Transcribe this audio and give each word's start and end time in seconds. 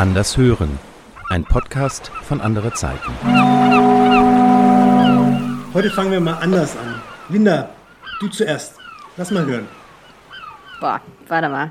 Anders 0.00 0.38
hören. 0.38 0.78
Ein 1.28 1.44
Podcast 1.44 2.10
von 2.22 2.40
andere 2.40 2.72
Zeiten. 2.72 3.12
Heute 5.74 5.90
fangen 5.90 6.10
wir 6.10 6.20
mal 6.20 6.38
anders 6.38 6.74
an. 6.74 7.02
Linda, 7.28 7.68
du 8.18 8.28
zuerst. 8.28 8.76
Lass 9.18 9.30
mal 9.30 9.44
hören. 9.44 9.68
Boah, 10.80 11.02
warte 11.28 11.50
mal. 11.50 11.70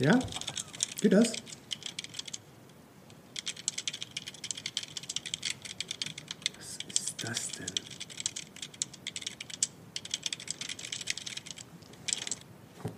Ja? 0.00 0.18
Geht 1.00 1.14
das? 1.14 1.32
Was 6.58 6.78
ist 6.92 7.24
das 7.24 7.52
denn? 7.52 7.66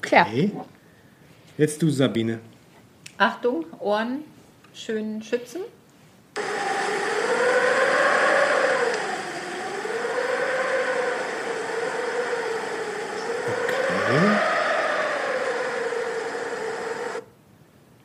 Tja, 0.03 0.23
Okay. 0.23 0.51
Jetzt 1.57 1.81
du, 1.81 1.91
Sabine. 1.91 2.41
Achtung, 3.21 3.67
Ohren 3.81 4.25
schön 4.73 5.23
schützen. 5.23 5.61
Okay. 13.45 14.17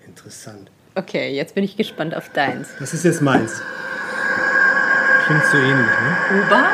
Interessant. 0.06 0.70
okay, 0.96 1.34
jetzt 1.34 1.56
bin 1.56 1.64
ich 1.64 1.78
gespannt 1.78 2.14
auf 2.14 2.28
deins. 2.34 2.68
Das 2.80 2.94
ist 2.94 3.06
jetzt 3.06 3.22
meins. 3.22 3.62
Klingt 5.28 5.46
so 5.46 5.58
ähnlich, 5.58 5.78
ne? 5.78 6.44
Uber. 6.44 6.72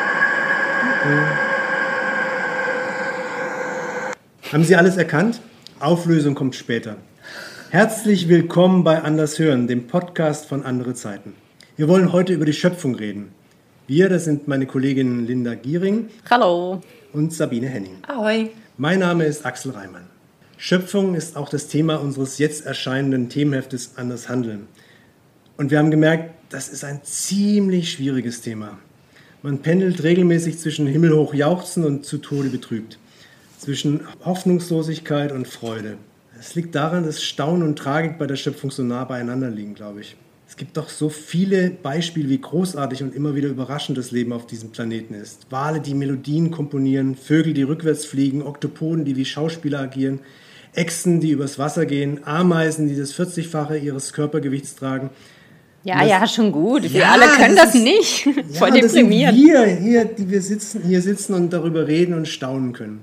Haben 4.52 4.64
Sie 4.64 4.74
alles 4.74 4.96
erkannt? 4.96 5.40
Auflösung 5.78 6.34
kommt 6.34 6.56
später. 6.56 6.96
Herzlich 7.72 8.28
willkommen 8.28 8.84
bei 8.84 9.00
Anders 9.00 9.38
Hören, 9.38 9.66
dem 9.66 9.86
Podcast 9.86 10.44
von 10.44 10.62
Andere 10.62 10.92
Zeiten. 10.92 11.32
Wir 11.74 11.88
wollen 11.88 12.12
heute 12.12 12.34
über 12.34 12.44
die 12.44 12.52
Schöpfung 12.52 12.94
reden. 12.94 13.32
Wir, 13.86 14.10
das 14.10 14.26
sind 14.26 14.46
meine 14.46 14.66
Kolleginnen 14.66 15.26
Linda 15.26 15.54
Giering 15.54 16.10
Hallo. 16.28 16.82
und 17.14 17.32
Sabine 17.32 17.68
Henning. 17.68 17.96
Ahoi. 18.06 18.50
Mein 18.76 18.98
Name 18.98 19.24
ist 19.24 19.46
Axel 19.46 19.72
Reimann. 19.72 20.04
Schöpfung 20.58 21.14
ist 21.14 21.34
auch 21.34 21.48
das 21.48 21.68
Thema 21.68 21.96
unseres 21.96 22.36
jetzt 22.36 22.66
erscheinenden 22.66 23.30
Themenheftes 23.30 23.92
Anders 23.96 24.28
Handeln. 24.28 24.68
Und 25.56 25.70
wir 25.70 25.78
haben 25.78 25.90
gemerkt, 25.90 26.34
das 26.50 26.68
ist 26.68 26.84
ein 26.84 27.00
ziemlich 27.04 27.90
schwieriges 27.90 28.42
Thema. 28.42 28.76
Man 29.40 29.60
pendelt 29.60 30.02
regelmäßig 30.02 30.58
zwischen 30.58 30.86
himmelhoch 30.86 31.32
jauchzen 31.32 31.86
und 31.86 32.04
zu 32.04 32.18
Tode 32.18 32.50
betrübt. 32.50 32.98
Zwischen 33.58 34.02
Hoffnungslosigkeit 34.26 35.32
und 35.32 35.48
Freude. 35.48 35.96
Es 36.44 36.56
liegt 36.56 36.74
daran, 36.74 37.04
dass 37.04 37.22
Staunen 37.22 37.62
und 37.62 37.78
Tragik 37.78 38.18
bei 38.18 38.26
der 38.26 38.34
Schöpfung 38.34 38.72
so 38.72 38.82
nah 38.82 39.04
beieinander 39.04 39.48
liegen, 39.48 39.74
glaube 39.74 40.00
ich. 40.00 40.16
Es 40.48 40.56
gibt 40.56 40.76
doch 40.76 40.88
so 40.88 41.08
viele 41.08 41.70
Beispiele, 41.70 42.28
wie 42.28 42.40
großartig 42.40 43.00
und 43.04 43.14
immer 43.14 43.36
wieder 43.36 43.48
überraschend 43.48 43.96
das 43.96 44.10
Leben 44.10 44.32
auf 44.32 44.48
diesem 44.48 44.70
Planeten 44.70 45.14
ist. 45.14 45.46
Wale, 45.50 45.78
die 45.80 45.94
Melodien 45.94 46.50
komponieren, 46.50 47.14
Vögel, 47.14 47.54
die 47.54 47.62
rückwärts 47.62 48.04
fliegen, 48.04 48.42
Oktopoden, 48.42 49.04
die 49.04 49.14
wie 49.14 49.24
Schauspieler 49.24 49.78
agieren, 49.82 50.18
Echsen, 50.74 51.20
die 51.20 51.30
übers 51.30 51.60
Wasser 51.60 51.86
gehen, 51.86 52.20
Ameisen, 52.26 52.88
die 52.88 52.96
das 52.96 53.14
40-fache 53.14 53.76
ihres 53.78 54.12
Körpergewichts 54.12 54.74
tragen. 54.74 55.10
Ja, 55.84 56.00
Das- 56.00 56.08
ja, 56.10 56.26
schon 56.26 56.50
gut. 56.50 56.82
Wir 56.82 57.02
Ja, 57.02 57.12
alle 57.12 57.26
können 57.36 57.54
das 57.54 57.66
das, 57.66 57.74
ist- 57.76 57.84
nicht. 57.84 58.22
Voll 58.58 58.68
Ja, 58.70 58.74
sind 58.74 58.94
deprimierend. 58.94 59.38
wir 59.38 59.64
hier, 59.66 60.04
die 60.06 60.28
wir 60.28 60.42
sitzen, 60.42 60.82
hier 60.82 61.02
sitzen 61.02 61.34
und 61.34 61.52
darüber 61.52 61.86
reden 61.86 62.14
und 62.14 62.26
staunen 62.26 62.72
können. 62.72 63.00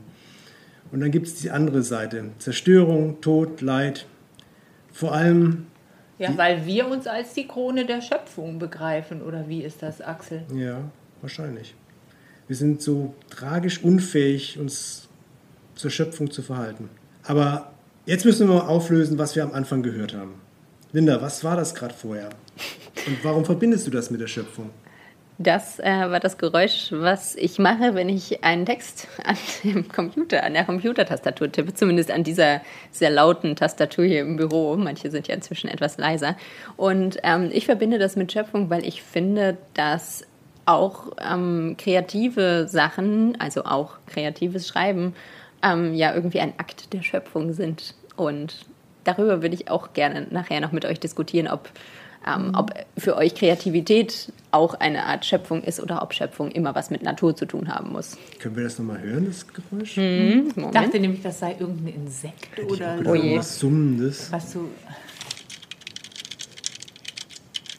Und 0.91 1.01
dann 1.01 1.11
gibt 1.11 1.27
es 1.27 1.35
die 1.35 1.51
andere 1.51 1.83
Seite. 1.83 2.25
Zerstörung, 2.39 3.21
Tod, 3.21 3.61
Leid. 3.61 4.05
Vor 4.91 5.13
allem, 5.13 5.67
Ja, 6.17 6.35
weil 6.37 6.65
wir 6.65 6.87
uns 6.87 7.07
als 7.07 7.33
die 7.33 7.47
Krone 7.47 7.85
der 7.85 8.01
Schöpfung 8.01 8.59
begreifen, 8.59 9.21
oder 9.21 9.47
wie 9.47 9.63
ist 9.63 9.81
das, 9.81 10.01
Axel? 10.01 10.43
ja, 10.53 10.81
wahrscheinlich. 11.21 11.75
Wir 12.47 12.55
sind 12.55 12.81
so 12.81 13.13
tragisch 13.29 13.83
unfähig, 13.83 14.57
uns 14.59 15.07
zur 15.75 15.91
Schöpfung 15.91 16.31
zu 16.31 16.41
verhalten. 16.41 16.89
Aber 17.23 17.71
jetzt 18.07 18.25
müssen 18.25 18.47
wir 18.49 18.55
mal 18.55 18.67
auflösen, 18.67 19.17
was 19.19 19.35
wir 19.35 19.43
am 19.43 19.53
Anfang 19.53 19.83
gehört 19.83 20.15
haben. 20.15 20.33
Linda, 20.91 21.21
was 21.21 21.43
war 21.43 21.55
das 21.55 21.75
gerade 21.75 21.93
vorher? 21.93 22.29
Und 23.05 23.23
warum 23.23 23.45
verbindest 23.45 23.85
du 23.85 23.91
das 23.91 24.09
mit 24.09 24.19
der 24.19 24.27
Schöpfung? 24.27 24.71
Das 25.41 25.79
äh, 25.79 25.85
war 25.85 26.19
das 26.19 26.37
Geräusch, 26.37 26.89
was 26.91 27.33
ich 27.35 27.59
mache, 27.59 27.95
wenn 27.95 28.09
ich 28.09 28.43
einen 28.43 28.65
Text 28.65 29.07
an 29.23 29.37
dem 29.63 29.87
Computer, 29.87 30.43
an 30.43 30.53
der 30.53 30.65
Computertastatur 30.65 31.49
tippe, 31.49 31.73
zumindest 31.73 32.11
an 32.11 32.25
dieser 32.25 32.59
sehr 32.91 33.09
lauten 33.09 33.55
Tastatur 33.55 34.03
hier 34.03 34.19
im 34.19 34.35
Büro. 34.35 34.75
Manche 34.75 35.09
sind 35.09 35.29
ja 35.29 35.35
inzwischen 35.35 35.69
etwas 35.69 35.97
leiser. 35.97 36.35
Und 36.75 37.19
ähm, 37.23 37.51
ich 37.53 37.65
verbinde 37.65 37.99
das 37.99 38.17
mit 38.17 38.33
Schöpfung, 38.33 38.69
weil 38.69 38.85
ich 38.85 39.01
finde, 39.01 39.57
dass 39.75 40.27
auch 40.65 41.13
ähm, 41.25 41.75
kreative 41.77 42.67
Sachen, 42.67 43.39
also 43.39 43.63
auch 43.63 43.93
kreatives 44.07 44.67
Schreiben, 44.67 45.15
ähm, 45.63 45.93
ja 45.93 46.13
irgendwie 46.13 46.41
ein 46.41 46.53
Akt 46.57 46.91
der 46.91 47.01
Schöpfung 47.01 47.53
sind. 47.53 47.95
Und 48.17 48.65
darüber 49.05 49.41
würde 49.41 49.55
ich 49.55 49.71
auch 49.71 49.93
gerne 49.93 50.27
nachher 50.31 50.59
noch 50.59 50.73
mit 50.73 50.83
euch 50.83 50.99
diskutieren, 50.99 51.47
ob, 51.47 51.69
ähm, 52.35 52.51
ob 52.55 52.73
für 52.97 53.15
euch 53.15 53.35
Kreativität 53.35 54.31
auch 54.51 54.73
eine 54.75 55.05
Art 55.05 55.25
Schöpfung 55.25 55.63
ist 55.63 55.79
oder 55.79 56.01
ob 56.01 56.13
Schöpfung 56.13 56.51
immer 56.51 56.73
was 56.75 56.89
mit 56.89 57.03
Natur 57.03 57.35
zu 57.35 57.45
tun 57.45 57.69
haben 57.69 57.91
muss. 57.91 58.17
Können 58.39 58.55
wir 58.55 58.63
das 58.63 58.77
nochmal 58.79 58.99
hören, 59.01 59.25
das 59.27 59.45
Geräusch? 59.47 59.97
Moment. 59.97 60.57
Ich 60.57 60.65
dachte 60.71 60.99
nämlich, 60.99 61.21
das 61.21 61.39
sei 61.39 61.55
irgendein 61.59 61.93
Insekt 61.95 62.59
oder 62.59 62.97
Oder 62.99 63.09
Oh 63.11 63.15
je. 63.15 63.37
was 63.37 63.59
Summendes. 63.59 64.31
was 64.31 64.51
so. 64.53 64.59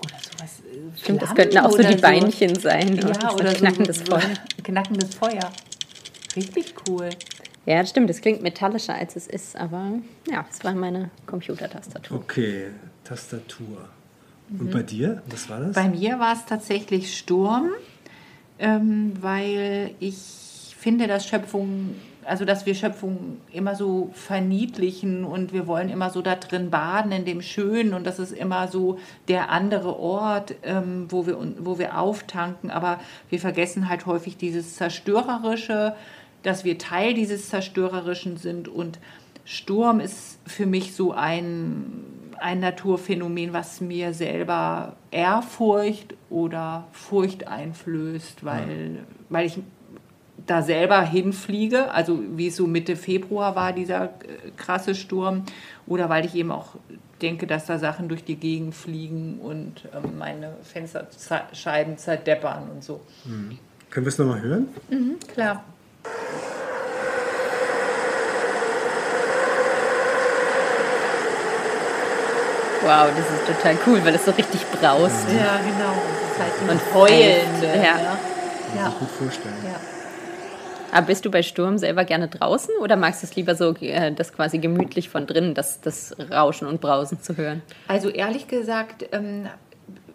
Oder 0.00 0.16
sowas. 0.30 0.60
äh, 0.60 0.98
Stimmt, 1.02 1.22
das 1.22 1.34
könnten 1.34 1.58
auch 1.58 1.70
so 1.70 1.78
oder 1.78 1.92
die 1.94 2.00
Beinchen 2.00 2.54
sein. 2.58 2.96
Ja, 2.96 3.30
so 3.30 3.36
oder 3.36 3.52
knackendes 3.52 3.98
so, 3.98 4.04
Feuer. 4.06 4.20
so 4.56 4.62
knackendes 4.62 5.14
Feuer. 5.14 5.50
Richtig 6.36 6.74
cool. 6.88 7.10
Ja, 7.66 7.80
das 7.80 7.90
stimmt, 7.90 8.08
das 8.08 8.20
klingt 8.20 8.42
metallischer 8.42 8.94
als 8.94 9.16
es 9.16 9.26
ist, 9.26 9.54
aber 9.56 9.92
ja, 10.30 10.44
das 10.48 10.64
war 10.64 10.74
meine 10.74 11.10
Computertastatur. 11.26 12.16
Okay, 12.18 12.68
Tastatur. 13.04 13.88
Und 14.58 14.70
bei 14.70 14.82
dir, 14.82 15.22
was 15.28 15.48
war 15.48 15.60
das? 15.60 15.74
Bei 15.74 15.88
mir 15.88 16.18
war 16.18 16.32
es 16.32 16.44
tatsächlich 16.44 17.16
Sturm, 17.16 17.70
ähm, 18.58 19.12
weil 19.20 19.92
ich 20.00 20.16
finde, 20.76 21.06
dass 21.06 21.26
Schöpfung, 21.26 21.94
also 22.24 22.44
dass 22.44 22.66
wir 22.66 22.74
Schöpfung 22.74 23.38
immer 23.52 23.76
so 23.76 24.10
verniedlichen 24.14 25.24
und 25.24 25.52
wir 25.52 25.66
wollen 25.66 25.88
immer 25.88 26.10
so 26.10 26.22
da 26.22 26.34
drin 26.36 26.70
baden 26.70 27.12
in 27.12 27.24
dem 27.24 27.42
Schönen 27.42 27.94
und 27.94 28.06
das 28.06 28.18
ist 28.18 28.32
immer 28.32 28.68
so 28.68 28.98
der 29.28 29.50
andere 29.50 29.98
Ort, 29.98 30.54
ähm, 30.62 31.06
wo, 31.10 31.26
wir, 31.26 31.38
wo 31.58 31.78
wir 31.78 31.98
auftanken, 31.98 32.70
aber 32.70 32.98
wir 33.28 33.38
vergessen 33.38 33.88
halt 33.88 34.06
häufig 34.06 34.36
dieses 34.36 34.76
Zerstörerische, 34.76 35.94
dass 36.42 36.64
wir 36.64 36.78
Teil 36.78 37.14
dieses 37.14 37.48
Zerstörerischen 37.50 38.36
sind. 38.36 38.68
Und 38.68 38.98
Sturm 39.44 40.00
ist 40.00 40.38
für 40.46 40.66
mich 40.66 40.94
so 40.94 41.12
ein, 41.12 42.04
ein 42.40 42.60
Naturphänomen, 42.60 43.52
was 43.52 43.80
mir 43.80 44.14
selber 44.14 44.96
Ehrfurcht 45.10 46.14
oder 46.28 46.86
Furcht 46.92 47.46
einflößt, 47.46 48.44
weil, 48.44 49.00
weil 49.28 49.46
ich 49.46 49.58
da 50.46 50.62
selber 50.62 51.02
hinfliege, 51.02 51.92
also 51.92 52.20
wie 52.36 52.48
es 52.48 52.56
so 52.56 52.66
Mitte 52.66 52.96
Februar 52.96 53.54
war, 53.54 53.72
dieser 53.72 54.04
äh, 54.04 54.08
krasse 54.56 54.94
Sturm, 54.94 55.44
oder 55.86 56.08
weil 56.08 56.24
ich 56.24 56.34
eben 56.34 56.50
auch 56.50 56.76
denke, 57.22 57.46
dass 57.46 57.66
da 57.66 57.78
Sachen 57.78 58.08
durch 58.08 58.24
die 58.24 58.36
Gegend 58.36 58.74
fliegen 58.74 59.38
und 59.40 59.88
ähm, 59.94 60.18
meine 60.18 60.56
Fensterscheiben 60.62 61.98
zerdeppern 61.98 62.70
und 62.70 62.82
so. 62.82 63.00
Können 63.90 64.06
wir 64.06 64.08
es 64.08 64.18
nochmal 64.18 64.40
hören? 64.40 64.68
Klar. 65.32 65.64
Wow, 72.82 73.08
das 73.14 73.26
ist 73.30 73.46
total 73.58 73.76
cool, 73.86 74.04
weil 74.04 74.14
es 74.14 74.24
so 74.24 74.30
richtig 74.30 74.60
braust. 74.70 75.26
Ja, 75.28 75.58
genau. 75.58 75.92
Halt 76.38 76.52
Und 76.62 76.70
und 76.70 76.94
heulende. 76.94 77.66
ja. 77.66 77.82
Ja. 77.82 77.92
Kann 77.94 78.76
Ja. 78.76 78.88
ich 78.88 78.98
gut 78.98 79.10
vorstellen. 79.10 79.54
ja. 79.64 79.74
Aber 80.92 81.06
bist 81.06 81.24
du 81.24 81.30
bei 81.30 81.42
Sturm 81.42 81.78
selber 81.78 82.04
gerne 82.04 82.26
draußen 82.26 82.74
oder 82.80 82.96
magst 82.96 83.22
du 83.22 83.26
es 83.28 83.36
lieber 83.36 83.54
so, 83.54 83.74
äh, 83.76 84.10
das 84.12 84.32
quasi 84.32 84.58
gemütlich 84.58 85.08
von 85.08 85.26
drinnen, 85.26 85.54
das, 85.54 85.80
das 85.80 86.16
Rauschen 86.32 86.66
und 86.66 86.80
Brausen 86.80 87.22
zu 87.22 87.36
hören? 87.36 87.62
Also 87.86 88.08
ehrlich 88.08 88.48
gesagt, 88.48 89.06
ähm, 89.12 89.46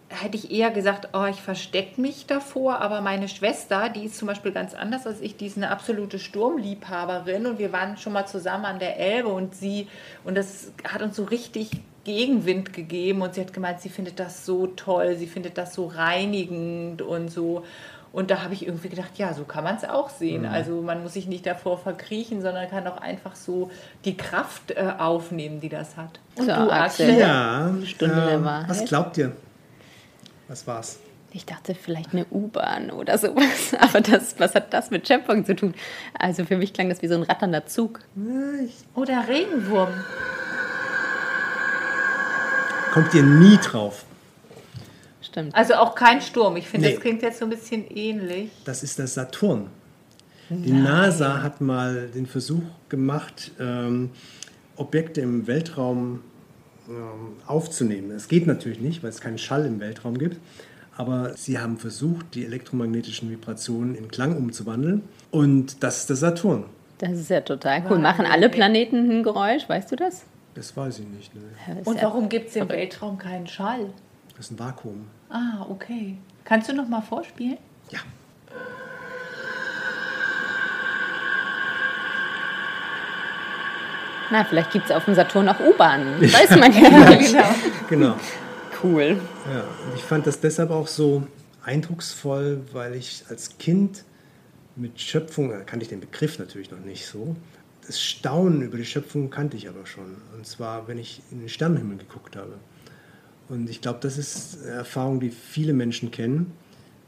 hätte 0.08 0.36
ich 0.36 0.50
eher 0.50 0.70
gesagt, 0.70 1.08
oh, 1.14 1.24
ich 1.30 1.40
verstecke 1.40 1.98
mich 2.00 2.26
davor, 2.26 2.80
aber 2.82 3.00
meine 3.00 3.28
Schwester, 3.28 3.88
die 3.88 4.04
ist 4.04 4.18
zum 4.18 4.28
Beispiel 4.28 4.52
ganz 4.52 4.74
anders 4.74 5.06
als 5.06 5.20
ich, 5.22 5.36
die 5.38 5.46
ist 5.46 5.56
eine 5.56 5.70
absolute 5.70 6.18
Sturmliebhaberin 6.18 7.46
und 7.46 7.58
wir 7.58 7.72
waren 7.72 7.96
schon 7.96 8.12
mal 8.12 8.26
zusammen 8.26 8.66
an 8.66 8.78
der 8.78 8.98
Elbe 8.98 9.28
und 9.30 9.54
sie, 9.54 9.88
und 10.24 10.36
das 10.36 10.72
hat 10.86 11.00
uns 11.00 11.16
so 11.16 11.24
richtig 11.24 11.70
Gegenwind 12.06 12.72
gegeben 12.72 13.20
und 13.22 13.34
sie 13.34 13.40
hat 13.40 13.52
gemeint, 13.52 13.80
sie 13.80 13.88
findet 13.88 14.20
das 14.20 14.46
so 14.46 14.68
toll, 14.68 15.16
sie 15.16 15.26
findet 15.26 15.58
das 15.58 15.74
so 15.74 15.86
reinigend 15.86 17.02
und 17.02 17.32
so. 17.32 17.64
Und 18.12 18.30
da 18.30 18.44
habe 18.44 18.54
ich 18.54 18.64
irgendwie 18.64 18.88
gedacht, 18.88 19.10
ja, 19.16 19.34
so 19.34 19.42
kann 19.42 19.64
man 19.64 19.74
es 19.74 19.82
auch 19.84 20.08
sehen. 20.08 20.42
Mhm. 20.42 20.48
Also 20.48 20.82
man 20.82 21.02
muss 21.02 21.14
sich 21.14 21.26
nicht 21.26 21.44
davor 21.44 21.78
verkriechen, 21.78 22.42
sondern 22.42 22.70
kann 22.70 22.86
auch 22.86 22.98
einfach 22.98 23.34
so 23.34 23.72
die 24.04 24.16
Kraft 24.16 24.70
äh, 24.70 24.92
aufnehmen, 24.98 25.60
die 25.60 25.68
das 25.68 25.96
hat. 25.96 26.20
Und 26.36 26.46
So, 26.46 26.54
du, 26.54 26.70
Axel. 26.70 27.18
Ja, 27.18 27.74
Stunde 27.84 28.14
der 28.14 28.34
ähm, 28.34 28.44
Wahrheit. 28.44 28.70
was 28.70 28.84
glaubt 28.84 29.18
ihr? 29.18 29.32
Was 30.46 30.64
war's? 30.68 31.00
Ich 31.32 31.44
dachte 31.44 31.74
vielleicht 31.74 32.12
eine 32.12 32.24
U-Bahn 32.30 32.92
oder 32.92 33.18
sowas. 33.18 33.74
Aber 33.80 34.00
das, 34.00 34.38
was 34.38 34.54
hat 34.54 34.72
das 34.72 34.92
mit 34.92 35.08
Schöpfung 35.08 35.44
zu 35.44 35.56
tun? 35.56 35.74
Also 36.16 36.44
für 36.44 36.56
mich 36.56 36.72
klang 36.72 36.88
das 36.88 37.02
wie 37.02 37.08
so 37.08 37.16
ein 37.16 37.24
ratternder 37.24 37.66
Zug. 37.66 37.98
Oder 38.94 39.26
Regenwurm. 39.26 39.88
Kommt 42.96 43.12
ihr 43.12 43.22
nie 43.22 43.58
drauf? 43.58 44.06
Stimmt. 45.20 45.54
Also 45.54 45.74
auch 45.74 45.94
kein 45.94 46.22
Sturm. 46.22 46.56
Ich 46.56 46.66
finde, 46.66 46.86
Nee. 46.86 46.94
das 46.94 47.02
klingt 47.02 47.20
jetzt 47.20 47.40
so 47.40 47.44
ein 47.44 47.50
bisschen 47.50 47.86
ähnlich. 47.94 48.48
Das 48.64 48.82
ist 48.82 48.98
der 48.98 49.06
Saturn. 49.06 49.66
Die 50.48 50.72
NASA 50.72 51.42
hat 51.42 51.60
mal 51.60 52.08
den 52.08 52.24
Versuch 52.24 52.62
gemacht, 52.88 53.50
ähm, 53.60 54.08
Objekte 54.76 55.20
im 55.20 55.46
Weltraum 55.46 56.20
ähm, 56.88 57.34
aufzunehmen. 57.46 58.12
Es 58.12 58.28
geht 58.28 58.46
natürlich 58.46 58.80
nicht, 58.80 59.02
weil 59.02 59.10
es 59.10 59.20
keinen 59.20 59.36
Schall 59.36 59.66
im 59.66 59.78
Weltraum 59.78 60.16
gibt. 60.16 60.38
Aber 60.96 61.34
sie 61.36 61.58
haben 61.58 61.76
versucht, 61.76 62.34
die 62.34 62.46
elektromagnetischen 62.46 63.28
Vibrationen 63.30 63.94
in 63.94 64.08
Klang 64.08 64.38
umzuwandeln. 64.38 65.02
Und 65.30 65.82
das 65.82 65.98
ist 65.98 66.08
der 66.08 66.16
Saturn. 66.16 66.64
Das 66.96 67.10
ist 67.12 67.28
ja 67.28 67.42
total 67.42 67.82
cool. 67.90 67.98
Machen 67.98 68.24
alle 68.24 68.48
Planeten 68.48 69.10
ein 69.10 69.22
Geräusch? 69.22 69.68
Weißt 69.68 69.92
du 69.92 69.96
das? 69.96 70.22
Das 70.56 70.74
weiß 70.74 71.00
ich 71.00 71.06
nicht. 71.06 71.34
Ne? 71.34 71.42
Und 71.84 72.00
warum 72.02 72.30
gibt 72.30 72.48
es 72.48 72.56
im 72.56 72.68
Weltraum 72.70 73.18
keinen 73.18 73.46
Schall? 73.46 73.90
Das 74.36 74.46
ist 74.46 74.52
ein 74.52 74.58
Vakuum. 74.58 75.06
Ah, 75.28 75.66
okay. 75.68 76.16
Kannst 76.44 76.70
du 76.70 76.72
noch 76.72 76.88
mal 76.88 77.02
vorspielen? 77.02 77.58
Ja. 77.90 77.98
Na, 84.30 84.44
vielleicht 84.44 84.72
gibt 84.72 84.86
es 84.86 84.90
auf 84.92 85.04
dem 85.04 85.14
Saturn 85.14 85.46
auch 85.50 85.60
U-Bahnen. 85.60 86.20
Weiß 86.32 86.50
man 86.56 86.72
ja 86.72 87.10
nicht. 87.10 87.32
genau. 87.32 87.44
Genau. 87.88 88.16
Cool. 88.82 89.20
Ja, 89.52 89.60
und 89.60 89.94
ich 89.94 90.02
fand 90.02 90.26
das 90.26 90.40
deshalb 90.40 90.70
auch 90.70 90.86
so 90.86 91.22
eindrucksvoll, 91.64 92.62
weil 92.72 92.94
ich 92.94 93.24
als 93.28 93.58
Kind 93.58 94.04
mit 94.74 95.00
Schöpfung, 95.00 95.50
da 95.50 95.60
kannte 95.60 95.84
ich 95.84 95.90
den 95.90 96.00
Begriff 96.00 96.38
natürlich 96.38 96.70
noch 96.70 96.80
nicht 96.80 97.06
so, 97.06 97.36
das 97.86 98.00
Staunen 98.00 98.62
über 98.62 98.76
die 98.76 98.84
Schöpfung 98.84 99.30
kannte 99.30 99.56
ich 99.56 99.68
aber 99.68 99.86
schon. 99.86 100.16
Und 100.36 100.46
zwar, 100.46 100.88
wenn 100.88 100.98
ich 100.98 101.22
in 101.30 101.40
den 101.40 101.48
Sternenhimmel 101.48 101.98
geguckt 101.98 102.36
habe. 102.36 102.54
Und 103.48 103.70
ich 103.70 103.80
glaube, 103.80 104.00
das 104.02 104.18
ist 104.18 104.62
eine 104.62 104.72
Erfahrung, 104.72 105.20
die 105.20 105.30
viele 105.30 105.72
Menschen 105.72 106.10
kennen, 106.10 106.52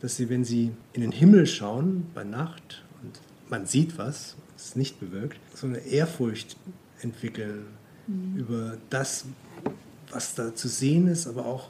dass 0.00 0.16
sie, 0.16 0.30
wenn 0.30 0.44
sie 0.44 0.70
in 0.92 1.02
den 1.02 1.12
Himmel 1.12 1.46
schauen 1.46 2.06
bei 2.14 2.22
Nacht 2.22 2.84
und 3.02 3.18
man 3.50 3.66
sieht 3.66 3.98
was, 3.98 4.36
es 4.56 4.66
ist 4.66 4.76
nicht 4.76 5.00
bewirkt, 5.00 5.38
so 5.54 5.66
eine 5.66 5.78
Ehrfurcht 5.78 6.56
entwickeln 7.00 7.66
über 8.36 8.78
das, 8.88 9.26
was 10.10 10.34
da 10.34 10.54
zu 10.54 10.68
sehen 10.68 11.08
ist, 11.08 11.26
aber 11.26 11.44
auch 11.44 11.68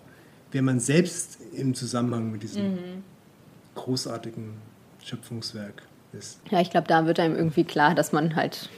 wer 0.52 0.62
man 0.62 0.80
selbst 0.80 1.38
im 1.52 1.74
Zusammenhang 1.74 2.30
mit 2.30 2.42
diesem 2.42 3.02
großartigen 3.74 4.54
Schöpfungswerk 5.02 5.82
ist. 6.12 6.40
Ja, 6.50 6.60
ich 6.60 6.70
glaube, 6.70 6.86
da 6.86 7.06
wird 7.06 7.20
einem 7.20 7.36
irgendwie 7.36 7.64
klar, 7.64 7.94
dass 7.94 8.12
man 8.12 8.36
halt, 8.36 8.70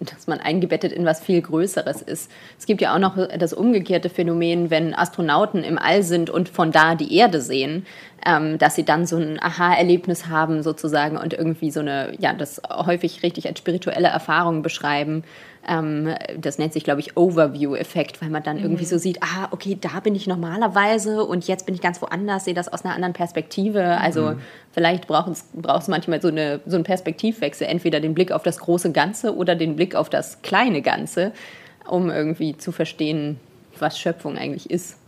dass 0.00 0.26
man 0.26 0.40
eingebettet 0.40 0.92
in 0.92 1.04
was 1.04 1.20
viel 1.20 1.40
Größeres 1.40 2.02
ist. 2.02 2.30
Es 2.58 2.66
gibt 2.66 2.80
ja 2.80 2.94
auch 2.94 2.98
noch 2.98 3.16
das 3.38 3.52
umgekehrte 3.52 4.08
Phänomen, 4.08 4.70
wenn 4.70 4.94
Astronauten 4.94 5.64
im 5.64 5.78
All 5.78 6.02
sind 6.02 6.30
und 6.30 6.48
von 6.48 6.72
da 6.72 6.94
die 6.94 7.16
Erde 7.16 7.40
sehen, 7.40 7.86
ähm, 8.26 8.58
dass 8.58 8.74
sie 8.74 8.84
dann 8.84 9.06
so 9.06 9.16
ein 9.16 9.40
Aha-Erlebnis 9.40 10.26
haben 10.26 10.64
sozusagen 10.64 11.16
und 11.16 11.32
irgendwie 11.32 11.70
so 11.70 11.78
eine, 11.78 12.12
ja, 12.18 12.32
das 12.32 12.60
häufig 12.68 13.22
richtig 13.22 13.46
als 13.46 13.60
spirituelle 13.60 14.08
Erfahrung 14.08 14.62
beschreiben. 14.62 15.22
Ähm, 15.66 16.12
das 16.36 16.58
nennt 16.58 16.72
sich, 16.72 16.82
glaube 16.82 16.98
ich, 17.00 17.16
Overview-Effekt, 17.16 18.20
weil 18.20 18.30
man 18.30 18.42
dann 18.42 18.58
irgendwie 18.58 18.84
so 18.84 18.98
sieht, 18.98 19.22
ah, 19.22 19.46
okay, 19.52 19.78
da 19.80 20.00
bin 20.00 20.16
ich 20.16 20.26
normalerweise 20.26 21.24
und 21.24 21.46
jetzt 21.46 21.66
bin 21.66 21.76
ich 21.76 21.80
ganz 21.80 22.02
woanders, 22.02 22.46
sehe 22.46 22.54
das 22.54 22.66
aus 22.72 22.84
einer 22.84 22.94
anderen 22.94 23.14
Perspektive. 23.14 23.98
Also 23.98 24.34
vielleicht 24.72 25.06
braucht 25.06 25.30
es, 25.30 25.44
braucht 25.54 25.82
es 25.82 25.88
manchmal 25.88 26.20
so, 26.20 26.28
eine, 26.28 26.60
so 26.66 26.74
einen 26.74 26.84
Perspektivwechsel, 26.84 27.68
entweder 27.68 28.00
den 28.00 28.14
Blick 28.14 28.32
auf 28.32 28.42
das 28.42 28.58
große 28.58 28.90
Ganze 28.90 29.36
oder 29.36 29.54
den 29.54 29.76
Blick 29.76 29.94
auf 29.94 30.10
das 30.10 30.42
kleine 30.42 30.82
Ganze, 30.82 31.30
um 31.88 32.10
irgendwie 32.10 32.56
zu 32.56 32.72
verstehen, 32.72 33.38
was 33.78 34.00
Schöpfung 34.00 34.36
eigentlich 34.36 34.68
ist. 34.68 34.98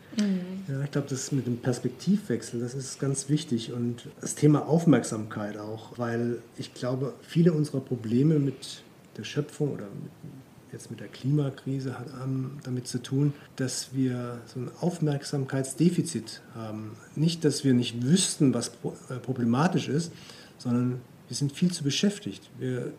Ja, 0.68 0.82
ich 0.82 0.90
glaube, 0.90 1.06
das 1.08 1.32
mit 1.32 1.46
dem 1.46 1.58
Perspektivwechsel, 1.58 2.60
das 2.60 2.74
ist 2.74 2.98
ganz 2.98 3.28
wichtig 3.28 3.72
und 3.72 4.08
das 4.20 4.34
Thema 4.34 4.66
Aufmerksamkeit 4.66 5.56
auch, 5.56 5.96
weil 5.96 6.38
ich 6.56 6.74
glaube, 6.74 7.14
viele 7.22 7.52
unserer 7.52 7.80
Probleme 7.80 8.38
mit 8.38 8.82
der 9.16 9.24
Schöpfung 9.24 9.72
oder 9.72 9.84
mit, 9.84 10.72
jetzt 10.72 10.90
mit 10.90 11.00
der 11.00 11.08
Klimakrise 11.08 11.98
hat, 11.98 12.12
haben 12.12 12.58
damit 12.64 12.88
zu 12.88 13.00
tun, 13.00 13.32
dass 13.56 13.94
wir 13.94 14.40
so 14.46 14.60
ein 14.60 14.70
Aufmerksamkeitsdefizit 14.80 16.42
haben. 16.54 16.96
Nicht, 17.14 17.44
dass 17.44 17.64
wir 17.64 17.72
nicht 17.72 18.02
wüssten, 18.02 18.52
was 18.54 18.72
äh, 19.08 19.14
problematisch 19.22 19.88
ist, 19.88 20.12
sondern 20.58 21.00
wir 21.28 21.36
sind 21.36 21.52
viel 21.52 21.70
zu 21.70 21.84
beschäftigt. 21.84 22.50
Wir 22.58 22.92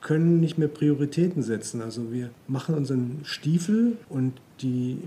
können 0.00 0.40
nicht 0.40 0.58
mehr 0.58 0.68
Prioritäten 0.68 1.42
setzen. 1.42 1.82
Also 1.82 2.12
wir 2.12 2.30
machen 2.46 2.74
unseren 2.74 3.20
Stiefel 3.24 3.96
und 4.08 4.34
die 4.60 4.98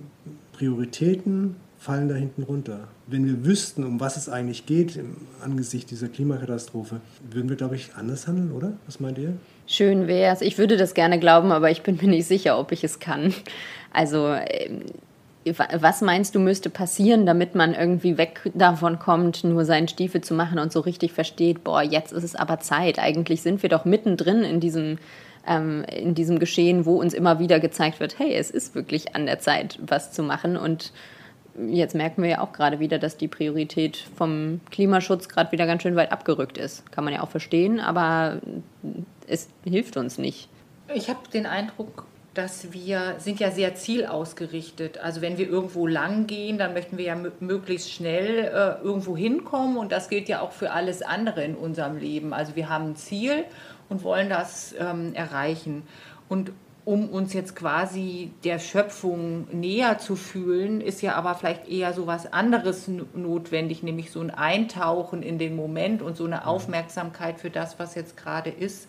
Prioritäten 0.53 1.55
fallen 1.81 2.09
da 2.09 2.15
hinten 2.15 2.43
runter. 2.43 2.87
Wenn 3.07 3.25
wir 3.25 3.43
wüssten, 3.43 3.83
um 3.83 3.99
was 3.99 4.15
es 4.15 4.29
eigentlich 4.29 4.67
geht 4.67 4.95
im 4.95 5.17
Angesicht 5.43 5.89
dieser 5.89 6.09
Klimakatastrophe, 6.09 7.01
würden 7.31 7.49
wir, 7.49 7.55
glaube 7.55 7.75
ich, 7.75 7.95
anders 7.95 8.27
handeln, 8.27 8.51
oder? 8.51 8.73
Was 8.85 8.99
meint 8.99 9.17
ihr? 9.17 9.33
Schön 9.65 10.07
wäre 10.07 10.31
es. 10.31 10.41
Ich 10.41 10.59
würde 10.59 10.77
das 10.77 10.93
gerne 10.93 11.19
glauben, 11.19 11.51
aber 11.51 11.71
ich 11.71 11.81
bin 11.81 11.97
mir 11.97 12.07
nicht 12.07 12.27
sicher, 12.27 12.59
ob 12.59 12.71
ich 12.71 12.83
es 12.83 12.99
kann. 12.99 13.33
Also, 13.93 14.27
ähm, 14.27 14.83
was 15.45 16.01
meinst 16.01 16.35
du, 16.35 16.39
müsste 16.39 16.69
passieren, 16.69 17.25
damit 17.25 17.55
man 17.55 17.73
irgendwie 17.73 18.17
weg 18.17 18.41
davon 18.53 18.99
kommt, 18.99 19.43
nur 19.43 19.65
seinen 19.65 19.87
Stiefel 19.87 20.21
zu 20.21 20.33
machen 20.33 20.59
und 20.59 20.71
so 20.71 20.81
richtig 20.81 21.13
versteht, 21.13 21.63
boah, 21.63 21.81
jetzt 21.81 22.11
ist 22.11 22.23
es 22.23 22.35
aber 22.35 22.59
Zeit. 22.59 22.99
Eigentlich 22.99 23.41
sind 23.41 23.63
wir 23.63 23.69
doch 23.69 23.85
mittendrin 23.85 24.43
in 24.43 24.59
diesem, 24.59 24.99
ähm, 25.47 25.83
in 25.83 26.13
diesem 26.13 26.37
Geschehen, 26.37 26.85
wo 26.85 26.99
uns 26.99 27.13
immer 27.13 27.39
wieder 27.39 27.59
gezeigt 27.59 27.99
wird, 27.99 28.19
hey, 28.19 28.33
es 28.35 28.51
ist 28.51 28.75
wirklich 28.75 29.15
an 29.15 29.25
der 29.25 29.39
Zeit, 29.39 29.79
was 29.81 30.11
zu 30.11 30.21
machen. 30.21 30.57
Und 30.57 30.93
jetzt 31.67 31.95
merken 31.95 32.21
wir 32.21 32.29
ja 32.29 32.41
auch 32.41 32.53
gerade 32.53 32.79
wieder, 32.79 32.99
dass 32.99 33.17
die 33.17 33.27
Priorität 33.27 33.97
vom 34.15 34.61
Klimaschutz 34.69 35.27
gerade 35.27 35.51
wieder 35.51 35.65
ganz 35.65 35.81
schön 35.81 35.95
weit 35.95 36.11
abgerückt 36.11 36.59
ist. 36.59 36.91
Kann 36.91 37.03
man 37.03 37.13
ja 37.13 37.23
auch 37.23 37.29
verstehen, 37.29 37.79
aber 37.79 38.41
es 39.27 39.49
hilft 39.63 39.97
uns 39.97 40.19
nicht. 40.19 40.49
Ich 40.93 41.09
habe 41.09 41.19
den 41.33 41.47
Eindruck, 41.47 42.05
dass 42.33 42.71
wir 42.71 43.15
sind 43.17 43.39
ja 43.41 43.51
sehr 43.51 43.75
zielausgerichtet. 43.75 44.99
Also 44.99 45.21
wenn 45.21 45.37
wir 45.37 45.49
irgendwo 45.49 45.85
lang 45.85 46.27
gehen, 46.27 46.57
dann 46.57 46.73
möchten 46.73 46.97
wir 46.97 47.05
ja 47.05 47.15
mö- 47.15 47.31
möglichst 47.41 47.91
schnell 47.91 48.45
äh, 48.45 48.83
irgendwo 48.83 49.17
hinkommen 49.17 49.75
und 49.77 49.91
das 49.91 50.07
gilt 50.07 50.29
ja 50.29 50.39
auch 50.41 50.53
für 50.53 50.71
alles 50.71 51.01
andere 51.01 51.43
in 51.43 51.55
unserem 51.55 51.97
Leben. 51.97 52.33
Also 52.33 52.55
wir 52.55 52.69
haben 52.69 52.91
ein 52.91 52.95
Ziel 52.95 53.43
und 53.89 54.03
wollen 54.03 54.29
das 54.29 54.73
ähm, 54.79 55.13
erreichen. 55.13 55.83
Und 56.29 56.53
um 56.85 57.09
uns 57.09 57.33
jetzt 57.33 57.55
quasi 57.55 58.31
der 58.43 58.57
Schöpfung 58.57 59.47
näher 59.51 59.99
zu 59.99 60.15
fühlen, 60.15 60.81
ist 60.81 61.01
ja 61.01 61.15
aber 61.15 61.35
vielleicht 61.35 61.67
eher 61.67 61.93
so 61.93 62.07
was 62.07 62.31
anderes 62.31 62.89
notwendig, 63.13 63.83
nämlich 63.83 64.09
so 64.09 64.19
ein 64.21 64.31
Eintauchen 64.31 65.21
in 65.21 65.37
den 65.37 65.55
Moment 65.55 66.01
und 66.01 66.17
so 66.17 66.25
eine 66.25 66.47
Aufmerksamkeit 66.47 67.39
für 67.39 67.49
das, 67.49 67.77
was 67.77 67.93
jetzt 67.93 68.17
gerade 68.17 68.49
ist. 68.49 68.87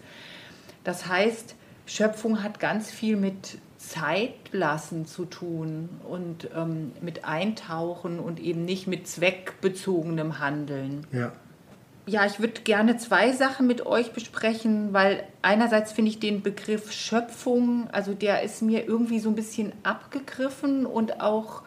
Das 0.85 1.07
heißt, 1.07 1.57
Schöpfung 1.87 2.43
hat 2.43 2.61
ganz 2.61 2.91
viel 2.91 3.17
mit 3.17 3.59
Zeitlassen 3.79 5.07
zu 5.07 5.25
tun 5.25 5.89
und 6.09 6.49
ähm, 6.55 6.93
mit 7.01 7.25
Eintauchen 7.25 8.21
und 8.21 8.39
eben 8.39 8.65
nicht 8.65 8.87
mit 8.87 9.09
zweckbezogenem 9.09 10.39
Handeln. 10.39 11.07
Ja. 11.13 11.33
Ja, 12.05 12.27
ich 12.27 12.41
würde 12.41 12.63
gerne 12.63 12.97
zwei 12.97 13.31
Sachen 13.31 13.69
mit 13.69 13.87
euch 13.87 14.13
besprechen, 14.13 14.93
weil 14.93 15.23
einerseits 15.41 15.93
finde 15.93 16.11
ich 16.11 16.19
den 16.19 16.43
Begriff 16.43 16.91
Schöpfung, 16.91 17.89
also 17.93 18.13
der 18.13 18.43
ist 18.43 18.61
mir 18.61 18.87
irgendwie 18.89 19.21
so 19.21 19.29
ein 19.29 19.37
bisschen 19.37 19.73
abgegriffen 19.85 20.85
und 20.85 21.21
auch 21.21 21.63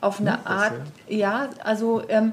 auf 0.00 0.20
eine 0.20 0.38
das, 0.44 0.46
Art, 0.46 0.80
ja, 1.08 1.50
also, 1.64 2.02
ähm, 2.08 2.32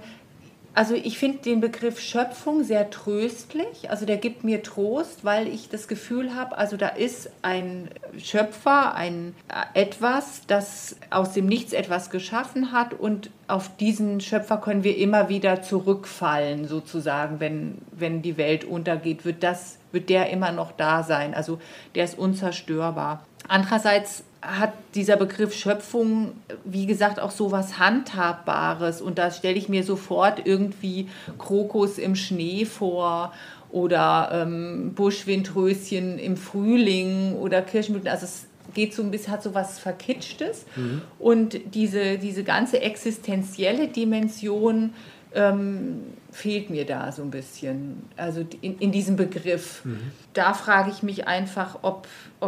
also 0.75 0.95
ich 0.95 1.19
finde 1.19 1.39
den 1.39 1.61
Begriff 1.61 1.99
Schöpfung 1.99 2.63
sehr 2.63 2.89
tröstlich, 2.89 3.89
also 3.89 4.05
der 4.05 4.17
gibt 4.17 4.43
mir 4.43 4.63
Trost, 4.63 5.23
weil 5.23 5.47
ich 5.47 5.69
das 5.69 5.87
Gefühl 5.87 6.35
habe, 6.35 6.57
also 6.57 6.77
da 6.77 6.87
ist 6.87 7.29
ein 7.43 7.89
Schöpfer, 8.17 8.95
ein 8.95 9.35
äh, 9.49 9.81
etwas, 9.81 10.41
das 10.47 10.95
aus 11.11 11.33
dem 11.33 11.45
Nichts 11.45 11.73
etwas 11.73 12.09
geschaffen 12.09 12.71
hat 12.71 12.93
und 12.93 13.29
auf 13.47 13.75
diesen 13.77 14.19
Schöpfer 14.19 14.57
können 14.57 14.83
wir 14.83 14.97
immer 14.97 15.29
wieder 15.29 15.61
zurückfallen, 15.61 16.67
sozusagen, 16.67 17.39
wenn, 17.39 17.77
wenn 17.91 18.23
die 18.23 18.37
Welt 18.37 18.65
untergeht, 18.65 19.25
wird 19.25 19.43
das, 19.43 19.77
wird 19.91 20.09
der 20.09 20.31
immer 20.31 20.51
noch 20.51 20.71
da 20.71 21.03
sein. 21.03 21.35
Also 21.35 21.59
der 21.93 22.05
ist 22.05 22.17
unzerstörbar. 22.17 23.23
Andererseits 23.47 24.23
hat 24.43 24.73
dieser 24.93 25.15
Begriff 25.15 25.53
Schöpfung, 25.53 26.33
wie 26.65 26.85
gesagt, 26.85 27.19
auch 27.19 27.31
so 27.31 27.51
was 27.51 27.79
Handhabbares. 27.79 29.01
Und 29.01 29.17
da 29.17 29.31
stelle 29.31 29.55
ich 29.55 29.69
mir 29.69 29.83
sofort 29.83 30.45
irgendwie 30.45 31.07
Krokus 31.37 31.97
im 31.97 32.15
Schnee 32.15 32.65
vor 32.65 33.33
oder 33.71 34.29
ähm, 34.31 34.93
Buschwindröschen 34.93 36.19
im 36.19 36.37
Frühling 36.37 37.35
oder 37.35 37.61
Kirschblüten. 37.61 38.07
Also 38.07 38.25
es 38.25 38.45
geht 38.73 38.93
so 38.93 39.01
ein 39.01 39.11
bisschen, 39.11 39.33
hat 39.33 39.43
so 39.43 39.53
was 39.53 39.79
Verkitschtes. 39.79 40.65
Mhm. 40.75 41.01
Und 41.19 41.59
diese, 41.73 42.17
diese 42.17 42.43
ganze 42.43 42.81
existenzielle 42.81 43.87
Dimension 43.87 44.93
ähm, 45.33 46.01
fehlt 46.33 46.69
mir 46.69 46.85
da 46.85 47.11
so 47.11 47.21
ein 47.21 47.31
bisschen, 47.31 48.03
also 48.17 48.45
in, 48.61 48.77
in 48.79 48.91
diesem 48.91 49.15
Begriff. 49.15 49.85
Mhm. 49.85 50.11
Da 50.33 50.53
frage 50.53 50.91
ich 50.91 51.03
mich 51.03 51.27
einfach, 51.27 51.79
ob 51.81 52.07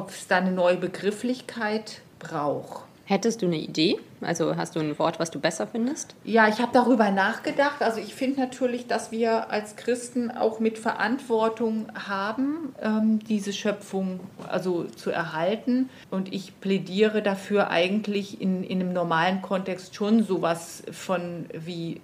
es 0.09 0.27
da 0.27 0.37
eine 0.37 0.51
neue 0.51 0.77
Begrifflichkeit 0.77 2.01
braucht. 2.19 2.85
Hättest 3.07 3.43
du 3.43 3.45
eine 3.45 3.57
Idee? 3.57 3.99
Also 4.21 4.55
hast 4.55 4.75
du 4.75 4.79
ein 4.79 4.97
Wort, 4.97 5.19
was 5.19 5.29
du 5.29 5.39
besser 5.39 5.67
findest? 5.67 6.15
Ja, 6.23 6.47
ich 6.47 6.59
habe 6.59 6.71
darüber 6.73 7.11
nachgedacht. 7.11 7.83
Also 7.83 7.99
ich 7.99 8.15
finde 8.15 8.41
natürlich, 8.41 8.87
dass 8.87 9.11
wir 9.11 9.51
als 9.51 9.75
Christen 9.75 10.31
auch 10.31 10.59
mit 10.59 10.79
Verantwortung 10.79 11.85
haben, 11.93 12.73
ähm, 12.81 13.19
diese 13.19 13.53
Schöpfung 13.53 14.21
also 14.49 14.85
zu 14.85 15.11
erhalten. 15.11 15.89
Und 16.09 16.33
ich 16.33 16.59
plädiere 16.59 17.21
dafür 17.21 17.69
eigentlich 17.69 18.41
in, 18.41 18.63
in 18.63 18.81
einem 18.81 18.93
normalen 18.93 19.43
Kontext 19.43 19.93
schon 19.93 20.23
sowas 20.23 20.81
von 20.91 21.45
wie 21.53 22.01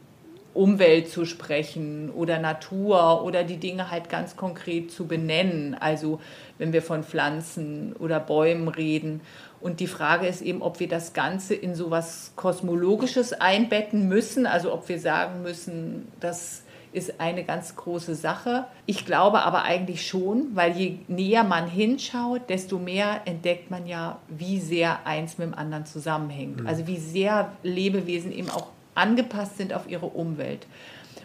Umwelt 0.54 1.10
zu 1.10 1.26
sprechen 1.26 2.10
oder 2.10 2.40
Natur 2.40 3.24
oder 3.24 3.44
die 3.44 3.58
Dinge 3.58 3.90
halt 3.90 4.10
ganz 4.10 4.36
konkret 4.36 4.92
zu 4.92 5.08
benennen. 5.08 5.76
Also 5.80 6.20
wenn 6.58 6.74
wir 6.74 6.82
von 6.82 7.04
Pflanzen 7.04 7.94
oder 7.98 8.20
Bäumen 8.20 8.68
reden. 8.68 9.22
Und 9.62 9.80
die 9.80 9.88
Frage 9.88 10.28
ist 10.28 10.42
eben, 10.42 10.62
ob 10.62 10.80
wir 10.80 10.88
das 10.88 11.14
Ganze 11.14 11.54
in 11.54 11.76
so 11.76 11.92
was 11.92 12.34
Kosmologisches 12.36 13.34
einbetten 13.34 14.08
müssen, 14.08 14.46
also 14.46 14.74
ob 14.74 14.90
wir 14.90 15.00
sagen 15.00 15.42
müssen, 15.44 16.08
das 16.20 16.64
ist 16.94 17.22
eine 17.22 17.44
ganz 17.44 17.76
große 17.76 18.16
Sache. 18.16 18.66
Ich 18.86 19.06
glaube 19.06 19.44
aber 19.44 19.64
eigentlich 19.64 20.06
schon, 20.06 20.56
weil 20.56 20.76
je 20.76 20.98
näher 21.08 21.44
man 21.44 21.68
hinschaut, 21.68 22.50
desto 22.50 22.80
mehr 22.80 23.22
entdeckt 23.26 23.72
man 23.72 23.88
ja, 23.88 24.20
wie 24.28 24.60
sehr 24.60 25.06
eins 25.06 25.38
mit 25.38 25.48
dem 25.48 25.54
anderen 25.54 25.86
zusammenhängt. 25.86 26.62
Mhm. 26.62 26.68
Also 26.68 26.88
wie 26.88 26.98
sehr 26.98 27.54
Lebewesen 27.64 28.32
eben 28.32 28.50
auch 28.50 28.68
angepasst 28.96 29.58
sind 29.58 29.74
auf 29.74 29.90
ihre 29.90 30.08
Umwelt. 30.08 30.68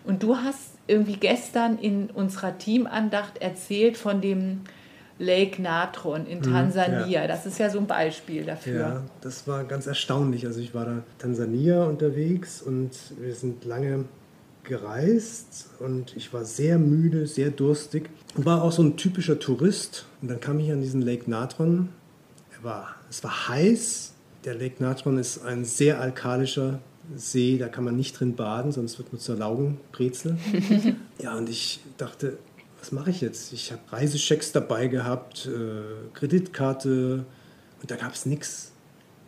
Und 0.05 0.23
du 0.23 0.37
hast 0.37 0.73
irgendwie 0.87 1.17
gestern 1.17 1.79
in 1.79 2.11
unserer 2.11 2.59
Teamandacht 2.59 3.39
erzählt 3.39 3.97
von 3.97 4.21
dem 4.21 4.61
Lake 5.19 5.61
Natron 5.61 6.27
in 6.27 6.39
mhm, 6.39 6.43
Tansania. 6.43 7.07
Ja. 7.23 7.27
Das 7.27 7.47
ist 7.47 7.59
ja 7.59 7.71
so 7.71 7.79
ein 7.79 7.87
Beispiel 7.87 8.45
dafür. 8.45 8.81
Ja, 8.81 9.03
das 9.21 9.49
war 9.49 9.65
ganz 9.65 9.87
erstaunlich. 9.87 10.47
Also 10.47 10.61
ich 10.61 10.75
war 10.75 10.85
da 10.85 10.93
in 10.93 11.03
Tansania 11.19 11.85
unterwegs 11.85 12.63
und 12.63 12.91
wir 13.19 13.35
sind 13.35 13.65
lange 13.65 14.05
gereist 14.63 15.71
und 15.79 16.17
ich 16.17 16.33
war 16.33 16.45
sehr 16.45 16.79
müde, 16.79 17.27
sehr 17.27 17.51
durstig 17.51 18.11
und 18.37 18.45
war 18.45 18.63
auch 18.63 18.73
so 18.73 18.83
ein 18.83 18.97
typischer 18.97 19.39
Tourist. 19.39 20.07
Und 20.21 20.31
dann 20.31 20.41
kam 20.41 20.59
ich 20.59 20.71
an 20.71 20.83
diesen 20.83 21.03
Lake 21.03 21.31
Natron. 21.31 21.89
Er 22.57 22.65
war, 22.65 22.95
es 23.09 23.23
war 23.25 23.49
heiß. 23.49 24.13
Der 24.45 24.55
Lake 24.55 24.83
Natron 24.83 25.19
ist 25.19 25.45
ein 25.45 25.65
sehr 25.65 26.01
alkalischer 26.01 26.81
See, 27.15 27.59
da 27.59 27.69
kann 27.69 27.85
man 27.85 27.97
nicht 27.97 28.19
drin 28.19 28.35
baden, 28.35 28.73
sonst 28.73 28.99
wird 28.99 29.13
man 29.13 29.21
zur 29.21 29.37
Laugenbrezel. 29.37 30.37
ja, 31.23 31.37
und 31.37 31.49
ich 31.49 31.81
dachte, 31.99 32.39
was 32.81 32.93
mache 32.93 33.11
ich 33.11 33.21
jetzt? 33.21 33.53
Ich 33.53 33.73
habe 33.73 33.83
Reisechecks 33.91 34.53
dabei 34.53 34.89
gehabt, 34.89 35.47
äh, 35.47 35.81
Kreditkarte 36.15 37.25
und 37.81 37.91
da 37.91 37.97
gab 37.97 38.15
es 38.15 38.27
nichts. 38.27 38.73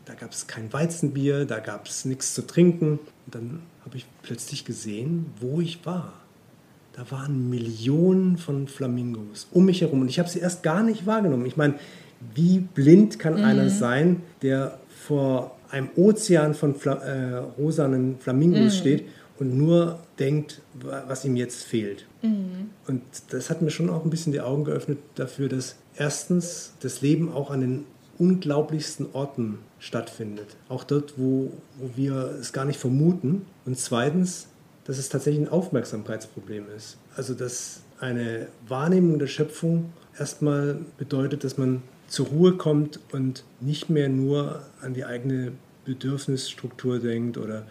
Da 0.04 0.14
gab 0.14 0.32
es 0.32 0.46
kein 0.46 0.72
Weizenbier, 0.72 1.44
da 1.44 1.58
gab 1.58 1.86
es 1.86 2.04
nichts 2.06 2.32
zu 2.34 2.46
trinken. 2.46 2.98
Und 3.26 3.34
dann 3.34 3.60
habe 3.84 3.96
ich 3.96 4.06
plötzlich 4.22 4.64
gesehen, 4.64 5.26
wo 5.38 5.60
ich 5.60 5.84
war. 5.84 6.14
Da 6.94 7.10
waren 7.10 7.50
Millionen 7.50 8.38
von 8.38 8.68
Flamingos 8.68 9.48
um 9.52 9.66
mich 9.66 9.82
herum 9.82 10.00
und 10.00 10.08
ich 10.08 10.18
habe 10.18 10.28
sie 10.28 10.40
erst 10.40 10.62
gar 10.62 10.82
nicht 10.82 11.06
wahrgenommen. 11.06 11.46
Ich 11.46 11.56
meine, 11.56 11.74
wie 12.34 12.58
blind 12.58 13.18
kann 13.18 13.34
mhm. 13.34 13.44
einer 13.44 13.70
sein, 13.70 14.22
der 14.42 14.80
vor 14.88 15.57
einem 15.70 15.90
Ozean 15.96 16.54
von 16.54 16.74
Fla 16.74 16.94
äh, 16.94 17.36
rosanen 17.58 18.18
Flamingos 18.18 18.74
mhm. 18.74 18.78
steht 18.78 19.04
und 19.38 19.56
nur 19.56 20.00
denkt, 20.18 20.60
was 20.74 21.24
ihm 21.24 21.36
jetzt 21.36 21.64
fehlt. 21.64 22.06
Mhm. 22.22 22.70
Und 22.86 23.02
das 23.30 23.50
hat 23.50 23.62
mir 23.62 23.70
schon 23.70 23.90
auch 23.90 24.04
ein 24.04 24.10
bisschen 24.10 24.32
die 24.32 24.40
Augen 24.40 24.64
geöffnet 24.64 24.98
dafür, 25.14 25.48
dass 25.48 25.76
erstens 25.96 26.72
das 26.80 27.02
Leben 27.02 27.32
auch 27.32 27.50
an 27.50 27.60
den 27.60 27.84
unglaublichsten 28.18 29.06
Orten 29.12 29.58
stattfindet. 29.78 30.56
Auch 30.68 30.82
dort, 30.82 31.14
wo, 31.16 31.52
wo 31.78 31.90
wir 31.94 32.34
es 32.40 32.52
gar 32.52 32.64
nicht 32.64 32.80
vermuten. 32.80 33.46
Und 33.64 33.78
zweitens, 33.78 34.48
dass 34.84 34.98
es 34.98 35.08
tatsächlich 35.08 35.46
ein 35.46 35.52
Aufmerksamkeitsproblem 35.52 36.64
ist. 36.76 36.96
Also 37.16 37.34
dass 37.34 37.80
eine 38.00 38.48
Wahrnehmung 38.66 39.18
der 39.18 39.26
Schöpfung 39.26 39.92
erstmal 40.18 40.78
bedeutet, 40.98 41.44
dass 41.44 41.58
man 41.58 41.82
zur 42.08 42.26
Ruhe 42.26 42.56
kommt 42.56 42.98
und 43.12 43.44
nicht 43.60 43.90
mehr 43.90 44.08
nur 44.08 44.62
an 44.80 44.94
die 44.94 45.04
eigene 45.04 45.52
Bedürfnisstruktur 45.84 46.98
denkt 46.98 47.38
oder 47.38 47.66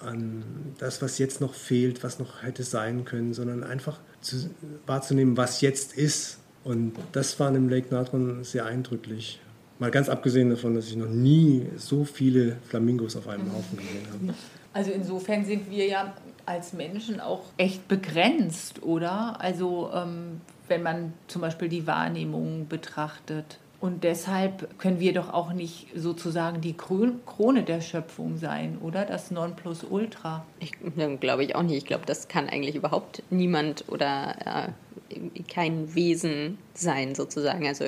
an 0.00 0.44
das, 0.78 1.02
was 1.02 1.18
jetzt 1.18 1.40
noch 1.40 1.54
fehlt, 1.54 2.02
was 2.02 2.18
noch 2.18 2.42
hätte 2.42 2.62
sein 2.62 3.04
können, 3.04 3.34
sondern 3.34 3.64
einfach 3.64 3.98
zu, 4.20 4.50
wahrzunehmen, 4.86 5.36
was 5.36 5.60
jetzt 5.60 5.96
ist. 5.96 6.38
Und 6.64 6.94
das 7.12 7.38
war 7.38 7.52
dem 7.52 7.68
Lake 7.68 7.94
Natron 7.94 8.44
sehr 8.44 8.66
eindrücklich. 8.66 9.40
Mal 9.78 9.90
ganz 9.90 10.08
abgesehen 10.08 10.50
davon, 10.50 10.74
dass 10.74 10.88
ich 10.88 10.96
noch 10.96 11.08
nie 11.08 11.66
so 11.76 12.04
viele 12.04 12.56
Flamingos 12.68 13.16
auf 13.16 13.28
einem 13.28 13.52
Haufen 13.52 13.76
gesehen 13.76 14.06
habe. 14.12 14.34
Also 14.72 14.90
insofern 14.90 15.44
sind 15.44 15.70
wir 15.70 15.86
ja 15.86 16.14
als 16.46 16.72
Menschen 16.72 17.20
auch 17.20 17.42
echt 17.56 17.88
begrenzt, 17.88 18.82
oder? 18.82 19.40
Also 19.40 19.90
ähm, 19.92 20.40
wenn 20.68 20.82
man 20.82 21.12
zum 21.28 21.42
Beispiel 21.42 21.68
die 21.68 21.86
Wahrnehmung 21.86 22.68
betrachtet. 22.68 23.58
Und 23.78 24.04
deshalb 24.04 24.78
können 24.78 25.00
wir 25.00 25.12
doch 25.12 25.32
auch 25.32 25.52
nicht 25.52 25.88
sozusagen 25.94 26.60
die 26.60 26.74
Krone 26.74 27.62
der 27.62 27.80
Schöpfung 27.82 28.38
sein, 28.38 28.78
oder? 28.80 29.04
Das 29.04 29.30
Nonplusultra. 29.30 30.46
Ich 30.60 30.72
glaube 31.20 31.44
ich 31.44 31.54
auch 31.54 31.62
nicht. 31.62 31.76
Ich 31.76 31.84
glaube, 31.84 32.06
das 32.06 32.28
kann 32.28 32.48
eigentlich 32.48 32.74
überhaupt 32.74 33.22
niemand 33.30 33.84
oder 33.88 34.72
äh, 35.10 35.42
kein 35.42 35.94
Wesen 35.94 36.58
sein, 36.74 37.14
sozusagen. 37.14 37.66
Also 37.66 37.84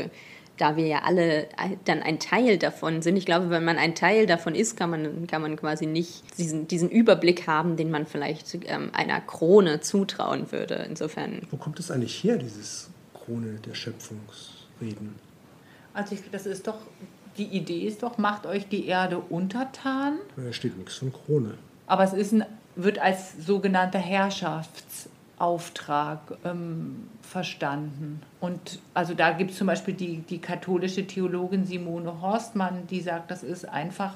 da 0.59 0.77
wir 0.77 0.87
ja 0.87 1.03
alle 1.05 1.49
dann 1.85 2.03
ein 2.03 2.19
Teil 2.19 2.59
davon 2.59 3.03
sind. 3.03 3.17
Ich 3.17 3.27
glaube, 3.27 3.51
wenn 3.51 3.65
man 3.65 3.79
ein 3.79 3.95
Teil 3.95 4.27
davon 4.27 4.55
ist, 4.55 4.77
kann 4.77 4.91
man, 4.91 5.27
kann 5.27 5.43
man 5.43 5.57
quasi 5.57 5.87
nicht 5.87 6.39
diesen, 6.39 6.69
diesen 6.69 6.91
Überblick 6.91 7.47
haben, 7.47 7.77
den 7.77 7.91
man 7.91 8.07
vielleicht 8.07 8.55
ähm, 8.67 8.91
einer 8.93 9.21
Krone 9.21 9.81
zutrauen 9.81 10.53
würde. 10.53 10.87
Insofern. 10.89 11.43
Wo 11.51 11.57
kommt 11.57 11.79
es 11.81 11.91
eigentlich 11.91 12.23
her, 12.23 12.37
dieses 12.37 12.91
Krone 13.15 13.59
der 13.67 13.75
Schöpfungsreden? 13.75 15.15
Also 15.95 16.15
ich, 16.15 16.23
das 16.31 16.47
ist 16.47 16.67
doch, 16.67 16.79
die 17.37 17.47
Idee 17.47 17.87
ist 17.87 18.03
doch, 18.03 18.19
macht 18.19 18.47
euch 18.47 18.69
die 18.69 18.87
Erde 18.87 19.19
untertan. 19.19 20.19
Da 20.37 20.53
steht 20.53 20.77
nichts 20.77 20.97
von 20.97 21.13
Krone. 21.13 21.55
Aber 21.87 22.05
es 22.05 22.13
ist 22.13 22.33
ein, 22.33 22.45
wird 22.77 22.99
als 22.99 23.33
sogenannter 23.45 23.99
Herrschaftsauftrag 25.39 26.21
ähm, 26.45 27.09
verstanden. 27.23 28.21
Und 28.41 28.81
also 28.95 29.15
da 29.15 29.31
gibt 29.33 29.53
es 29.53 29.59
zum 29.59 29.67
Beispiel 29.67 29.95
die, 29.95 30.19
die 30.19 30.39
katholische 30.39 31.07
Theologin 31.07 31.65
Simone 31.65 32.21
Horstmann, 32.21 32.87
die 32.89 33.01
sagt, 33.01 33.31
das 33.31 33.43
ist 33.43 33.69
einfach 33.69 34.15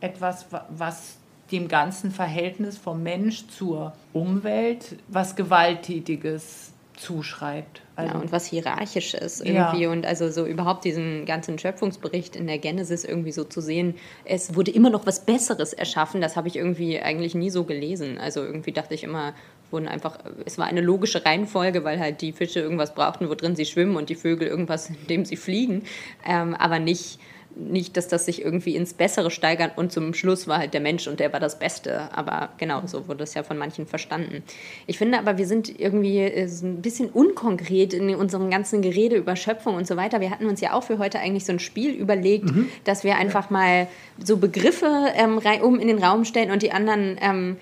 etwas, 0.00 0.46
was 0.70 1.16
dem 1.50 1.68
ganzen 1.68 2.10
Verhältnis 2.10 2.78
vom 2.78 3.02
Mensch 3.02 3.48
zur 3.48 3.92
Umwelt 4.12 4.96
was 5.08 5.34
Gewalttätiges 5.34 6.72
zuschreibt. 6.96 7.80
Also, 7.96 8.14
ja, 8.14 8.20
und 8.20 8.30
was 8.30 8.46
hierarchisch 8.46 9.14
ist 9.14 9.40
irgendwie. 9.40 9.82
Ja. 9.82 9.90
Und 9.90 10.06
also 10.06 10.30
so 10.30 10.46
überhaupt 10.46 10.84
diesen 10.84 11.24
ganzen 11.24 11.58
Schöpfungsbericht 11.58 12.36
in 12.36 12.46
der 12.46 12.58
Genesis 12.58 13.04
irgendwie 13.04 13.32
so 13.32 13.44
zu 13.44 13.60
sehen, 13.60 13.94
es 14.24 14.54
wurde 14.54 14.70
immer 14.70 14.90
noch 14.90 15.06
was 15.06 15.24
Besseres 15.24 15.72
erschaffen, 15.72 16.20
das 16.20 16.36
habe 16.36 16.48
ich 16.48 16.56
irgendwie 16.56 17.00
eigentlich 17.00 17.34
nie 17.34 17.50
so 17.50 17.64
gelesen. 17.64 18.18
Also 18.18 18.42
irgendwie 18.42 18.72
dachte 18.72 18.94
ich 18.94 19.02
immer, 19.02 19.34
wurden 19.70 19.88
einfach, 19.88 20.18
es 20.44 20.58
war 20.58 20.66
eine 20.66 20.80
logische 20.80 21.24
Reihenfolge, 21.24 21.84
weil 21.84 21.98
halt 22.00 22.20
die 22.20 22.32
Fische 22.32 22.60
irgendwas 22.60 22.94
brauchten, 22.94 23.28
wo 23.28 23.34
drin 23.34 23.56
sie 23.56 23.66
schwimmen 23.66 23.96
und 23.96 24.08
die 24.08 24.14
Vögel 24.14 24.48
irgendwas, 24.48 24.90
in 24.90 25.06
dem 25.08 25.24
sie 25.24 25.36
fliegen. 25.36 25.82
Ähm, 26.26 26.54
aber 26.54 26.78
nicht 26.78 27.18
nicht, 27.56 27.96
dass 27.96 28.08
das 28.08 28.26
sich 28.26 28.42
irgendwie 28.42 28.76
ins 28.76 28.94
Bessere 28.94 29.30
steigert 29.30 29.76
und 29.76 29.92
zum 29.92 30.14
Schluss 30.14 30.46
war 30.46 30.58
halt 30.58 30.74
der 30.74 30.80
Mensch 30.80 31.06
und 31.08 31.20
der 31.20 31.32
war 31.32 31.40
das 31.40 31.58
Beste. 31.58 32.08
Aber 32.16 32.50
genau, 32.58 32.82
so 32.86 33.08
wurde 33.08 33.24
es 33.24 33.34
ja 33.34 33.42
von 33.42 33.58
manchen 33.58 33.86
verstanden. 33.86 34.42
Ich 34.86 34.98
finde 34.98 35.18
aber, 35.18 35.38
wir 35.38 35.46
sind 35.46 35.80
irgendwie 35.80 36.18
äh, 36.18 36.48
ein 36.62 36.82
bisschen 36.82 37.08
unkonkret 37.10 37.92
in 37.92 38.14
unserem 38.14 38.50
ganzen 38.50 38.82
Gerede 38.82 39.16
über 39.16 39.36
Schöpfung 39.36 39.74
und 39.74 39.86
so 39.86 39.96
weiter. 39.96 40.20
Wir 40.20 40.30
hatten 40.30 40.46
uns 40.46 40.60
ja 40.60 40.72
auch 40.72 40.84
für 40.84 40.98
heute 40.98 41.18
eigentlich 41.18 41.44
so 41.44 41.52
ein 41.52 41.58
Spiel 41.58 41.92
überlegt, 41.92 42.46
mhm. 42.46 42.68
dass 42.84 43.04
wir 43.04 43.16
einfach 43.16 43.50
mal 43.50 43.88
so 44.22 44.36
Begriffe 44.36 45.08
ähm, 45.14 45.40
um 45.62 45.78
in 45.78 45.88
den 45.88 46.02
Raum 46.02 46.24
stellen 46.24 46.50
und 46.50 46.62
die 46.62 46.72
anderen 46.72 47.18
ähm, 47.20 47.56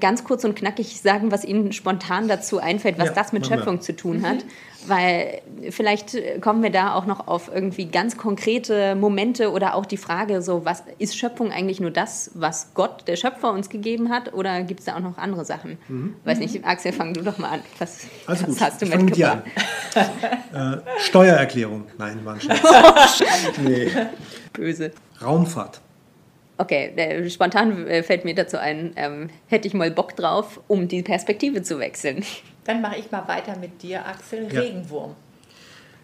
ganz 0.00 0.24
kurz 0.24 0.44
und 0.44 0.54
knackig 0.54 1.00
sagen, 1.00 1.32
was 1.32 1.44
Ihnen 1.44 1.72
spontan 1.72 2.28
dazu 2.28 2.58
einfällt, 2.58 2.98
was 2.98 3.08
Ja, 3.08 3.14
das 3.14 3.32
mit. 3.32 3.46
Schöpfung 3.46 3.80
zu 3.80 3.94
tun 3.96 4.26
hat. 4.26 4.44
Weil 4.86 5.42
vielleicht 5.70 6.16
kommen 6.40 6.62
wir 6.64 6.70
da 6.70 6.94
auch 6.94 7.06
noch 7.06 7.28
auf 7.28 7.48
irgendwie 7.54 7.86
ganz 7.86 8.16
konkrete 8.16 8.96
Momente 8.96 9.52
oder 9.52 9.76
auch 9.76 9.86
die 9.86 9.96
Frage, 9.96 10.42
so 10.42 10.64
was 10.64 10.82
ist 10.98 11.16
Schöpfung 11.16 11.52
eigentlich 11.52 11.78
nur 11.78 11.92
das, 11.92 12.32
was 12.34 12.74
Gott, 12.74 13.06
der 13.06 13.14
Schöpfer, 13.16 13.52
uns 13.52 13.68
gegeben 13.68 14.08
hat? 14.10 14.34
Oder 14.34 14.62
gibt 14.62 14.80
es 14.80 14.86
da 14.86 14.96
auch 14.96 15.00
noch 15.00 15.18
andere 15.18 15.44
Sachen? 15.44 15.78
Weiß 16.24 16.38
nicht, 16.38 16.64
Axel, 16.64 16.92
fang 16.92 17.14
du 17.14 17.22
doch 17.22 17.38
mal 17.38 17.50
an. 17.50 17.60
Was, 17.78 18.02
Mhm. 18.04 18.08
Also 18.26 18.42
was 18.42 18.48
gut, 18.50 18.60
hast 18.60 18.82
du 18.82 18.86
mit 18.86 19.16
dir 19.16 19.36
mitgebracht? 19.36 19.42
an. 20.52 20.74
äh, 20.78 21.00
Steuererklärung. 21.00 21.84
Nein, 21.98 22.20
war 22.24 22.34
ein 22.34 22.40
Scherz. 22.40 22.60
nee. 23.62 23.88
Böse. 24.52 24.90
Raumfahrt. 25.22 25.80
Okay, 26.62 26.92
äh, 26.94 27.28
spontan 27.28 27.88
äh, 27.88 28.04
fällt 28.04 28.24
mir 28.24 28.36
dazu 28.36 28.56
ein, 28.56 28.92
ähm, 28.94 29.30
hätte 29.48 29.66
ich 29.66 29.74
mal 29.74 29.90
Bock 29.90 30.14
drauf, 30.14 30.60
um 30.68 30.86
die 30.86 31.02
Perspektive 31.02 31.62
zu 31.62 31.80
wechseln. 31.80 32.24
Dann 32.62 32.80
mache 32.80 33.00
ich 33.00 33.10
mal 33.10 33.26
weiter 33.26 33.58
mit 33.58 33.82
dir, 33.82 34.06
Axel. 34.06 34.46
Ja. 34.52 34.60
Regenwurm. 34.60 35.16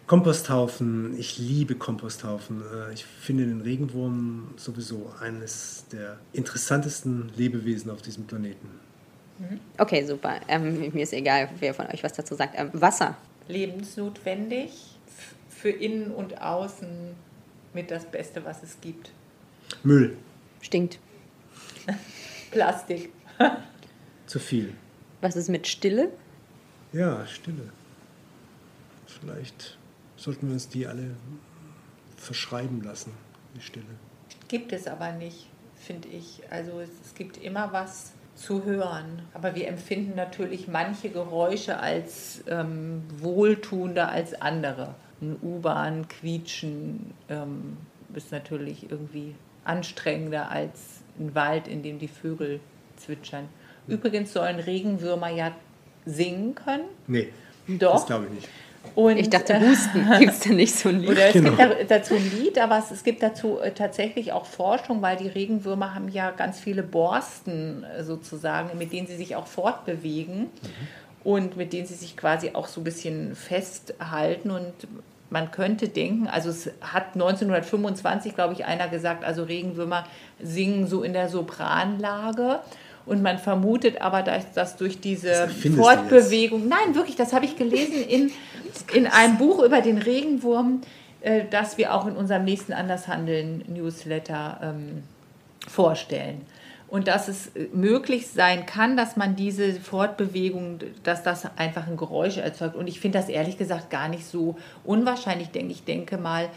Komposthaufen. 0.05 1.17
Ich 1.17 1.37
liebe 1.37 1.75
Komposthaufen. 1.75 2.61
Äh, 2.61 2.93
Ich 2.93 3.05
finde 3.05 3.45
den 3.45 3.61
Regenwurm 3.61 4.49
sowieso 4.57 5.13
eines 5.21 5.85
der 5.93 6.17
interessantesten 6.33 7.31
Lebewesen 7.37 7.89
auf 7.89 8.01
diesem 8.01 8.27
Planeten. 8.27 8.67
Okay, 9.77 10.03
super. 10.03 10.41
Ähm, 10.49 10.91
mir 10.91 11.03
ist 11.03 11.13
egal, 11.13 11.47
wer 11.59 11.73
von 11.73 11.87
euch 11.87 12.03
was 12.03 12.11
dazu 12.11 12.35
sagt. 12.35 12.59
Ähm, 12.59 12.69
Wasser. 12.73 13.15
Lebensnotwendig. 13.47 14.71
Für 15.49 15.69
innen 15.69 16.11
und 16.11 16.41
außen 16.41 16.89
mit 17.73 17.91
das 17.91 18.03
Beste, 18.03 18.43
was 18.43 18.61
es 18.61 18.81
gibt. 18.81 19.11
Müll. 19.83 20.17
Stinkt. 20.61 20.99
Plastik. 22.51 23.11
Zu 24.25 24.39
viel. 24.39 24.73
Was 25.21 25.35
ist 25.35 25.49
mit 25.49 25.67
Stille? 25.67 26.11
Ja, 26.93 27.25
Stille. 27.25 27.69
Vielleicht 29.05 29.77
sollten 30.17 30.47
wir 30.47 30.53
uns 30.53 30.69
die 30.69 30.87
alle 30.87 31.15
verschreiben 32.17 32.81
lassen, 32.83 33.13
die 33.55 33.61
Stille. 33.61 33.85
Gibt 34.47 34.71
es 34.73 34.87
aber 34.87 35.11
nicht, 35.13 35.47
finde 35.75 36.07
ich. 36.09 36.41
Also 36.49 36.79
es, 36.79 36.89
es 37.05 37.15
gibt 37.15 37.37
immer 37.37 37.71
was 37.73 38.13
zu 38.35 38.63
hören. 38.63 39.23
Aber 39.33 39.55
wir 39.55 39.67
empfinden 39.67 40.15
natürlich 40.15 40.67
manche 40.67 41.09
Geräusche 41.09 41.79
als 41.79 42.43
ähm, 42.47 43.03
wohltuender 43.17 44.09
als 44.09 44.39
andere. 44.41 44.95
Ein 45.21 45.37
U-Bahn, 45.41 46.07
Quietschen 46.07 47.13
ähm, 47.27 47.77
ist 48.13 48.31
natürlich 48.31 48.89
irgendwie 48.89 49.35
anstrengender 49.65 50.49
als 50.51 51.01
ein 51.19 51.35
Wald, 51.35 51.67
in 51.67 51.83
dem 51.83 51.99
die 51.99 52.07
Vögel 52.07 52.59
zwitschern. 52.97 53.47
Übrigens 53.87 54.33
sollen 54.33 54.59
Regenwürmer 54.59 55.29
ja 55.29 55.51
singen 56.05 56.55
können. 56.55 56.85
Nee, 57.07 57.29
Doch. 57.67 57.93
das 57.93 58.05
glaube 58.05 58.25
ich 58.27 58.31
nicht. 58.31 58.47
Und, 58.95 59.17
Ich 59.17 59.29
dachte, 59.29 59.53
äh, 59.53 59.59
Husten. 59.69 60.07
Gibt 60.19 60.31
es 60.31 60.39
da 60.39 60.49
nicht 60.51 60.73
so 60.73 60.89
ein 60.89 60.99
Lied? 61.01 61.09
Oder 61.09 61.25
es 61.27 61.33
Genau. 61.33 61.49
gibt 61.49 61.59
da, 61.59 61.97
dazu 61.97 62.15
ein 62.15 62.31
Lied, 62.39 62.57
aber 62.57 62.81
es, 62.91 63.03
gibt 63.03 63.21
dazu 63.21 63.59
äh, 63.59 63.71
tatsächlich 63.71 64.31
auch 64.31 64.45
Forschung, 64.45 65.01
weil 65.01 65.17
die 65.17 65.27
Regenwürmer 65.27 65.93
haben 65.93 66.07
ja 66.09 66.31
ganz 66.31 66.59
viele 66.59 66.81
Borsten 66.81 67.83
äh, 67.83 68.03
sozusagen, 68.03 68.77
mit 68.77 68.93
denen 68.93 69.07
sie 69.07 69.17
sich 69.17 69.35
auch 69.35 69.47
fortbewegen 69.47 70.47
und 71.25 71.57
mit 71.57 71.73
denen 71.73 71.87
sie 71.87 71.93
sich 71.95 72.15
quasi 72.15 72.51
auch 72.53 72.67
so 72.67 72.79
ein 72.81 72.85
bisschen 72.85 73.35
festhalten. 73.35 74.49
Und 74.51 74.71
man 75.29 75.51
könnte 75.51 75.87
denken, 75.87 76.27
also 76.27 76.49
es 76.49 76.71
hat 76.81 77.13
1925, 77.13 78.35
glaube 78.35 78.53
ich, 78.53 78.65
einer 78.65 78.87
gesagt, 78.87 79.23
also 79.23 79.43
Regenwürmer 79.43 80.05
singen 80.41 80.87
so 80.87 81.03
in 81.03 81.13
der 81.13 81.29
Sopranlage. 81.29 82.59
Und 83.05 83.23
man 83.23 83.39
vermutet 83.39 84.01
aber, 84.01 84.21
dass, 84.21 84.51
dass 84.53 84.75
durch 84.77 84.99
diese. 84.99 85.47
Fortbewegung, 85.47 86.67
nein, 86.67 86.93
wirklich, 86.93 87.15
das 87.15 87.33
habe 87.33 87.45
ich 87.45 87.57
gelesen 87.57 88.03
in, 88.07 88.31
in 88.93 89.07
einem 89.07 89.37
Buch 89.37 89.63
über 89.63 89.81
den 89.81 89.97
Regenwurm, 89.97 90.81
äh, 91.21 91.43
das 91.49 91.77
wir 91.77 91.93
auch 91.93 92.05
in 92.05 92.15
unserem 92.15 92.43
nächsten 92.43 92.73
Andershandeln-Newsletter 92.73 94.59
ähm, 94.61 95.03
vorstellen. 95.67 96.41
Und 96.89 97.07
dass 97.07 97.27
es 97.27 97.51
möglich 97.71 98.27
sein 98.27 98.65
kann, 98.65 98.97
dass 98.97 99.15
man 99.15 99.35
diese 99.35 99.73
Fortbewegung, 99.73 100.79
dass 101.03 101.21
das 101.21 101.45
einfach 101.55 101.87
ein 101.87 101.97
Geräusch 101.97 102.37
erzeugt. 102.37 102.75
Und 102.75 102.87
ich 102.87 102.99
finde 102.99 103.19
das 103.19 103.29
ehrlich 103.29 103.57
gesagt 103.57 103.91
gar 103.91 104.07
nicht 104.07 104.25
so 104.25 104.55
unwahrscheinlich. 104.83 105.51
Denn 105.51 105.69
ich 105.69 105.83
denke 105.83 106.17
mal, 106.17 106.49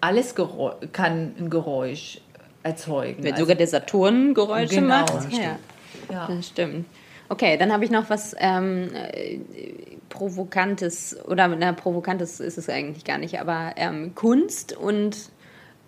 alles 0.00 0.34
Geräusch, 0.34 0.74
kann 0.92 1.34
ein 1.38 1.50
Geräusch 1.50 2.20
erzeugen. 2.64 3.22
Wenn 3.22 3.32
Also- 3.34 3.44
sogar 3.44 3.56
der 3.56 3.68
Saturn 3.68 4.34
Geräusche 4.34 4.74
Genau, 4.76 4.88
macht. 4.88 5.14
das 5.14 5.26
ja, 5.30 5.58
ja. 6.10 6.26
das 6.26 6.48
stimmt. 6.48 6.86
Okay, 7.28 7.56
dann 7.56 7.72
habe 7.72 7.84
ich 7.84 7.90
noch 7.90 8.10
was 8.10 8.34
ähm, 8.38 8.88
äh, 8.92 9.38
Provokantes, 10.08 11.16
oder 11.26 11.48
na, 11.48 11.72
Provokantes 11.72 12.40
ist 12.40 12.58
es 12.58 12.68
eigentlich 12.68 13.04
gar 13.04 13.18
nicht, 13.18 13.40
aber 13.40 13.72
ähm, 13.76 14.14
Kunst 14.14 14.76
und 14.76 15.30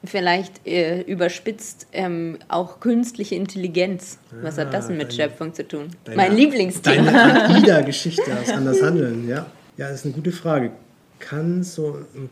vielleicht 0.05 0.67
äh, 0.67 1.03
überspitzt 1.03 1.87
ähm, 1.93 2.39
auch 2.49 2.81
künstliche 2.81 3.35
Intelligenz. 3.35 4.19
Was 4.43 4.59
hat 4.59 4.73
das 4.73 4.87
denn 4.89 4.97
mit 4.97 5.09
deine- 5.13 5.23
Schöpfung 5.31 5.55
zu 5.55 5.67
tun? 5.67 5.89
Deine- 6.05 6.17
mein 6.17 6.37
Lieblingsthema. 6.37 7.11
Deine 7.11 7.49
AIDA-Geschichte 7.57 8.23
aus 8.41 8.49
Anders 8.51 8.83
Handeln, 8.83 9.29
ja. 9.29 9.47
Ja, 9.77 9.89
das 9.89 10.01
ist 10.01 10.05
eine 10.07 10.15
gute 10.15 10.33
Frage. 10.33 10.71
Kann 11.19 11.63
so 11.63 11.99
ein 12.15 12.29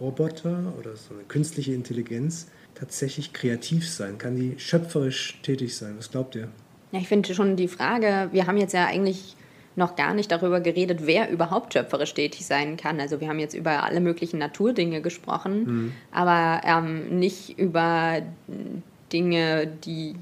Roboter 0.00 0.72
oder 0.78 0.96
so 0.96 1.14
eine 1.14 1.22
künstliche 1.24 1.72
Intelligenz 1.72 2.48
tatsächlich 2.74 3.32
kreativ 3.32 3.88
sein? 3.88 4.18
Kann 4.18 4.36
die 4.36 4.54
schöpferisch 4.58 5.38
tätig 5.42 5.76
sein? 5.76 5.94
Was 5.96 6.10
glaubt 6.10 6.34
ihr? 6.34 6.48
Ja, 6.92 7.00
ich 7.00 7.08
finde 7.08 7.34
schon 7.34 7.56
die 7.56 7.68
Frage, 7.68 8.28
wir 8.32 8.46
haben 8.46 8.56
jetzt 8.56 8.72
ja 8.74 8.86
eigentlich 8.86 9.36
noch 9.76 9.96
gar 9.96 10.14
nicht 10.14 10.30
darüber 10.30 10.60
geredet, 10.60 11.00
wer 11.02 11.30
überhaupt 11.30 11.72
schöpferisch 11.72 12.14
tätig 12.14 12.46
sein 12.46 12.76
kann. 12.76 13.00
Also 13.00 13.20
wir 13.20 13.28
haben 13.28 13.38
jetzt 13.38 13.54
über 13.54 13.82
alle 13.82 14.00
möglichen 14.00 14.38
Naturdinge 14.38 15.00
gesprochen, 15.00 15.92
aber 16.12 16.60
ähm, 16.64 17.18
nicht 17.18 17.58
über 17.58 18.22
Dinge, 19.12 19.66
die 19.84 20.14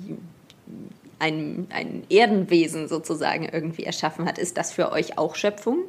ein, 1.18 1.66
ein 1.70 2.02
Erdenwesen 2.08 2.88
sozusagen 2.88 3.48
irgendwie 3.50 3.84
erschaffen 3.84 4.26
hat. 4.26 4.38
Ist 4.38 4.56
das 4.56 4.72
für 4.72 4.90
euch 4.90 5.18
auch 5.18 5.36
Schöpfung? 5.36 5.84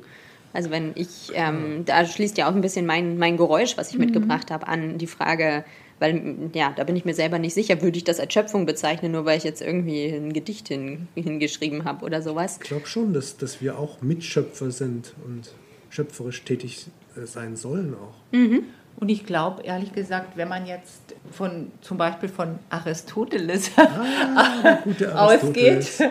Also 0.54 0.70
wenn 0.70 0.92
ich, 0.94 1.32
ähm, 1.34 1.84
da 1.86 2.06
schließt 2.06 2.38
ja 2.38 2.48
auch 2.48 2.54
ein 2.56 2.62
bisschen 2.62 2.86
mein, 2.86 3.18
mein 3.18 3.38
Geräusch, 3.38 3.76
was 3.76 3.90
ich 3.90 3.98
mitgebracht 3.98 4.52
habe, 4.52 4.68
an 4.68 5.00
die 5.00 5.08
Frage, 5.08 5.66
weil 6.00 6.50
ja, 6.54 6.74
da 6.76 6.84
bin 6.84 6.96
ich 6.96 7.06
mir 7.06 7.14
selber 7.14 7.40
nicht 7.40 7.54
sicher, 7.54 7.82
würde 7.82 7.98
ich 7.98 8.04
das 8.04 8.20
als 8.20 8.34
Schöpfung 8.34 8.66
bezeichnen, 8.66 9.12
nur 9.12 9.26
weil 9.26 9.38
ich 9.38 9.44
jetzt 9.44 9.62
irgendwie 9.62 10.06
ein 10.06 10.34
Gedicht 10.34 10.68
hin, 10.68 11.08
hingeschrieben 11.16 11.86
habe 11.86 12.06
oder 12.06 12.22
sowas. 12.22 12.60
Ich 12.62 12.68
glaube 12.68 12.88
schon, 12.88 13.14
dass, 13.14 13.38
dass 13.38 13.62
wir 13.62 13.80
auch 13.80 14.02
Mitschöpfer 14.02 14.72
sind 14.72 15.14
und 15.26 15.52
schöpferisch 15.90 16.44
tätig 16.44 16.88
äh, 17.16 17.26
sein 17.26 17.56
sollen 17.56 17.94
auch. 17.96 18.16
Und 18.96 19.10
ich 19.10 19.26
glaube, 19.26 19.64
ehrlich 19.64 19.94
gesagt, 19.94 20.38
wenn 20.38 20.48
man 20.48 20.66
jetzt 20.66 21.02
von 21.32 21.72
zum 21.82 21.98
Beispiel 21.98 22.30
von 22.30 22.60
Aristoteles 22.70 23.72
Ah, 23.78 24.80
gute 24.84 25.20
ausgeht, 25.20 26.00
Aristoteles. 26.00 26.02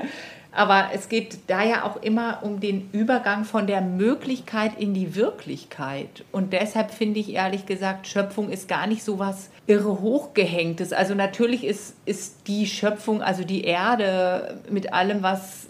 Aber 0.54 0.90
es 0.92 1.08
geht 1.08 1.38
da 1.46 1.64
ja 1.64 1.84
auch 1.84 1.96
immer 2.02 2.40
um 2.42 2.60
den 2.60 2.90
Übergang 2.92 3.44
von 3.44 3.66
der 3.66 3.80
Möglichkeit 3.80 4.78
in 4.78 4.92
die 4.92 5.14
Wirklichkeit. 5.14 6.24
Und 6.30 6.52
deshalb 6.52 6.90
finde 6.90 7.20
ich 7.20 7.32
ehrlich 7.32 7.64
gesagt, 7.64 8.06
Schöpfung 8.06 8.50
ist 8.50 8.68
gar 8.68 8.86
nicht 8.86 9.02
so 9.02 9.18
was 9.18 9.50
irre 9.66 10.00
hochgehängtes. 10.00 10.92
Also 10.92 11.14
natürlich 11.14 11.64
ist, 11.64 11.96
ist 12.04 12.46
die 12.48 12.66
Schöpfung, 12.66 13.22
also 13.22 13.44
die 13.44 13.64
Erde 13.64 14.60
mit 14.68 14.92
allem, 14.92 15.22
was 15.22 15.68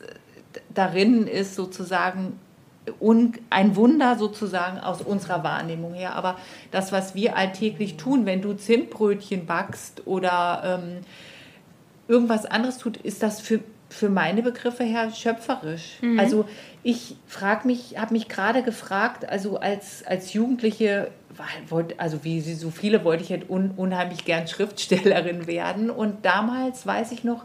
darin 0.74 1.28
ist, 1.28 1.54
sozusagen 1.54 2.38
un, 3.00 3.34
ein 3.50 3.76
Wunder 3.76 4.16
sozusagen 4.18 4.78
aus 4.80 5.00
unserer 5.00 5.44
Wahrnehmung 5.44 5.94
her. 5.94 6.16
Aber 6.16 6.36
das, 6.72 6.90
was 6.90 7.14
wir 7.14 7.36
alltäglich 7.36 7.96
tun, 7.96 8.26
wenn 8.26 8.42
du 8.42 8.54
Zimtbrötchen 8.54 9.46
backst 9.46 10.06
oder 10.06 10.80
ähm, 10.82 11.00
irgendwas 12.08 12.46
anderes 12.46 12.78
tut, 12.78 12.96
ist 12.96 13.22
das 13.22 13.40
für, 13.40 13.60
für 13.92 14.08
meine 14.08 14.42
Begriffe 14.42 14.84
her 14.84 15.10
schöpferisch. 15.12 15.98
Also 16.18 16.46
ich 16.82 17.16
frage 17.26 17.66
mich, 17.66 17.98
habe 17.98 18.14
mich 18.14 18.28
gerade 18.28 18.62
gefragt, 18.62 19.28
also 19.28 19.58
als, 19.58 20.04
als 20.06 20.32
Jugendliche, 20.32 21.10
also 21.98 22.24
wie 22.24 22.40
so 22.40 22.70
viele, 22.70 23.04
wollte 23.04 23.22
ich 23.22 23.30
halt 23.30 23.48
un, 23.50 23.72
unheimlich 23.76 24.24
gern 24.24 24.48
Schriftstellerin 24.48 25.46
werden. 25.46 25.90
Und 25.90 26.24
damals, 26.24 26.86
weiß 26.86 27.12
ich 27.12 27.22
noch, 27.22 27.44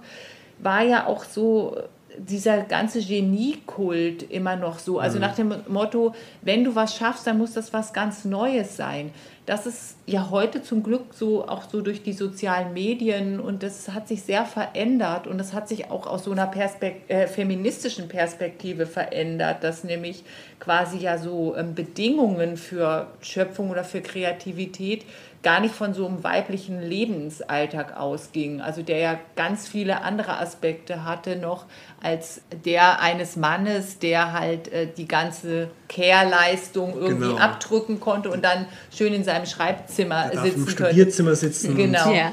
war 0.60 0.84
ja 0.84 1.06
auch 1.06 1.24
so 1.24 1.78
dieser 2.18 2.64
ganze 2.64 3.04
Geniekult 3.04 4.24
immer 4.24 4.56
noch 4.56 4.80
so. 4.80 5.00
Also 5.00 5.20
nach 5.20 5.36
dem 5.36 5.54
Motto, 5.68 6.16
wenn 6.42 6.64
du 6.64 6.74
was 6.74 6.96
schaffst, 6.96 7.28
dann 7.28 7.38
muss 7.38 7.54
das 7.54 7.74
was 7.74 7.94
ganz 7.94 8.26
Neues 8.26 8.76
sein. 8.76 9.12
Das 9.48 9.66
ist 9.66 9.96
ja 10.06 10.30
heute 10.30 10.62
zum 10.62 10.84
Glück 10.84 11.14
so 11.14 11.48
auch 11.48 11.70
so 11.70 11.80
durch 11.80 12.04
die 12.04 12.12
sozialen 12.12 12.74
Medien 12.74 13.40
und 13.40 13.64
das 13.64 13.88
hat 13.88 14.10
sich 14.10 14.24
sehr 14.24 14.44
verändert 14.44 15.26
und 15.26 15.38
das 15.38 15.54
hat 15.54 15.70
sich 15.70 15.90
auch 15.90 16.06
aus 16.06 16.26
so 16.26 16.34
einer 16.34 16.48
Perspekt 16.48 17.10
äh, 17.10 17.28
feministischen 17.28 18.10
Perspektive 18.10 18.86
verändert, 18.86 19.64
dass 19.64 19.86
nämlich 19.86 20.26
quasi 20.60 20.98
ja 20.98 21.18
so 21.18 21.56
ähm, 21.56 21.76
Bedingungen 21.76 22.58
für 22.58 23.08
Schöpfung 23.22 23.70
oder 23.70 23.86
für 23.86 24.02
Kreativität 24.02 25.06
gar 25.44 25.60
nicht 25.60 25.76
von 25.76 25.94
so 25.94 26.08
einem 26.08 26.24
weiblichen 26.24 26.82
Lebensalltag 26.82 27.96
ausging. 27.96 28.60
Also 28.62 28.82
der 28.82 28.98
ja 28.98 29.20
ganz 29.36 29.68
viele 29.68 30.02
andere 30.02 30.40
Aspekte 30.40 31.06
hatte 31.06 31.36
noch 31.36 31.66
als 32.02 32.42
der 32.66 33.02
eines 33.02 33.36
Mannes, 33.36 34.00
der 34.00 34.34
halt 34.34 34.72
äh, 34.72 34.88
die 34.96 35.08
ganze 35.08 35.70
Care-Leistung 35.90 36.96
irgendwie 36.96 37.30
genau. 37.30 37.40
abdrücken 37.40 38.00
konnte 38.00 38.30
und 38.30 38.44
dann 38.44 38.66
schön 38.96 39.14
in 39.14 39.24
seinem 39.24 39.46
Schreibzimmer 39.46 40.32
er 40.32 40.42
sitzen 40.42 40.60
im 40.60 40.66
könnte. 40.66 40.86
Studierzimmer 40.86 41.36
sitzen. 41.36 41.76
Genau. 41.76 42.12
Ja. 42.12 42.32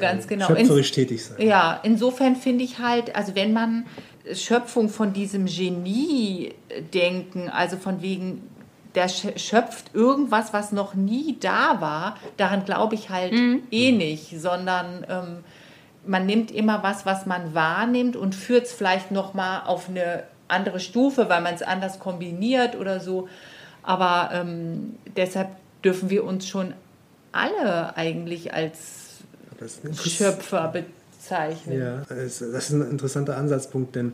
Ganz 0.00 0.26
genau. 0.26 0.46
Schöpferisch 0.46 0.90
tätig 0.90 1.24
sein. 1.24 1.46
Ja, 1.46 1.80
insofern 1.82 2.36
finde 2.36 2.64
ich 2.64 2.78
halt, 2.78 3.14
also 3.14 3.34
wenn 3.34 3.52
man 3.52 3.86
Schöpfung 4.34 4.88
von 4.88 5.12
diesem 5.12 5.46
Genie 5.46 6.54
denken, 6.92 7.48
also 7.48 7.76
von 7.76 8.02
wegen, 8.02 8.42
der 8.96 9.08
schöpft 9.08 9.94
irgendwas, 9.94 10.52
was 10.52 10.72
noch 10.72 10.94
nie 10.94 11.36
da 11.38 11.80
war, 11.80 12.16
daran 12.38 12.64
glaube 12.64 12.94
ich 12.94 13.10
halt 13.10 13.32
mhm. 13.32 13.62
eh 13.70 13.92
nicht, 13.92 14.40
sondern 14.40 15.06
ähm, 15.08 15.44
man 16.06 16.24
nimmt 16.24 16.50
immer 16.50 16.82
was, 16.82 17.04
was 17.04 17.26
man 17.26 17.54
wahrnimmt 17.54 18.16
und 18.16 18.34
führt 18.34 18.64
es 18.64 18.72
vielleicht 18.72 19.10
nochmal 19.10 19.62
auf 19.66 19.88
eine 19.88 20.24
andere 20.48 20.80
Stufe, 20.80 21.28
weil 21.28 21.42
man 21.42 21.54
es 21.54 21.62
anders 21.62 21.98
kombiniert 21.98 22.76
oder 22.76 23.00
so. 23.00 23.28
Aber 23.82 24.30
ähm, 24.32 24.94
deshalb 25.16 25.50
dürfen 25.84 26.08
wir 26.08 26.24
uns 26.24 26.48
schon 26.48 26.72
alle 27.32 27.96
eigentlich 27.96 28.54
als 28.54 29.18
Schöpfer 30.04 30.72
bezeichnen. 30.72 31.78
Ja, 31.78 32.02
das 32.08 32.40
ist 32.40 32.70
ein 32.70 32.90
interessanter 32.90 33.36
Ansatzpunkt, 33.36 33.94
denn 33.94 34.12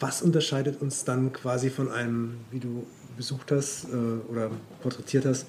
was 0.00 0.22
unterscheidet 0.22 0.80
uns 0.80 1.04
dann 1.04 1.32
quasi 1.32 1.70
von 1.70 1.90
einem, 1.92 2.38
wie 2.50 2.60
du 2.60 2.86
besucht 3.16 3.50
hast 3.50 3.84
äh, 3.84 3.96
oder 4.30 4.50
porträtiert 4.82 5.24
hast, 5.26 5.46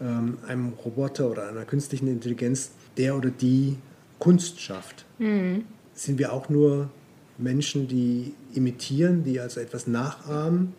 ähm, 0.00 0.38
einem 0.46 0.72
Roboter 0.84 1.30
oder 1.30 1.48
einer 1.48 1.64
künstlichen 1.64 2.08
Intelligenz, 2.08 2.70
der 2.96 3.16
oder 3.16 3.30
die 3.30 3.76
Kunst 4.18 4.60
schafft? 4.60 5.04
Mhm. 5.18 5.64
Sind 5.94 6.18
wir 6.18 6.32
auch 6.32 6.48
nur 6.48 6.90
Menschen, 7.38 7.88
die 7.88 8.34
imitieren, 8.54 9.24
die 9.24 9.40
also 9.40 9.60
etwas 9.60 9.86
nachahmen? 9.86 10.74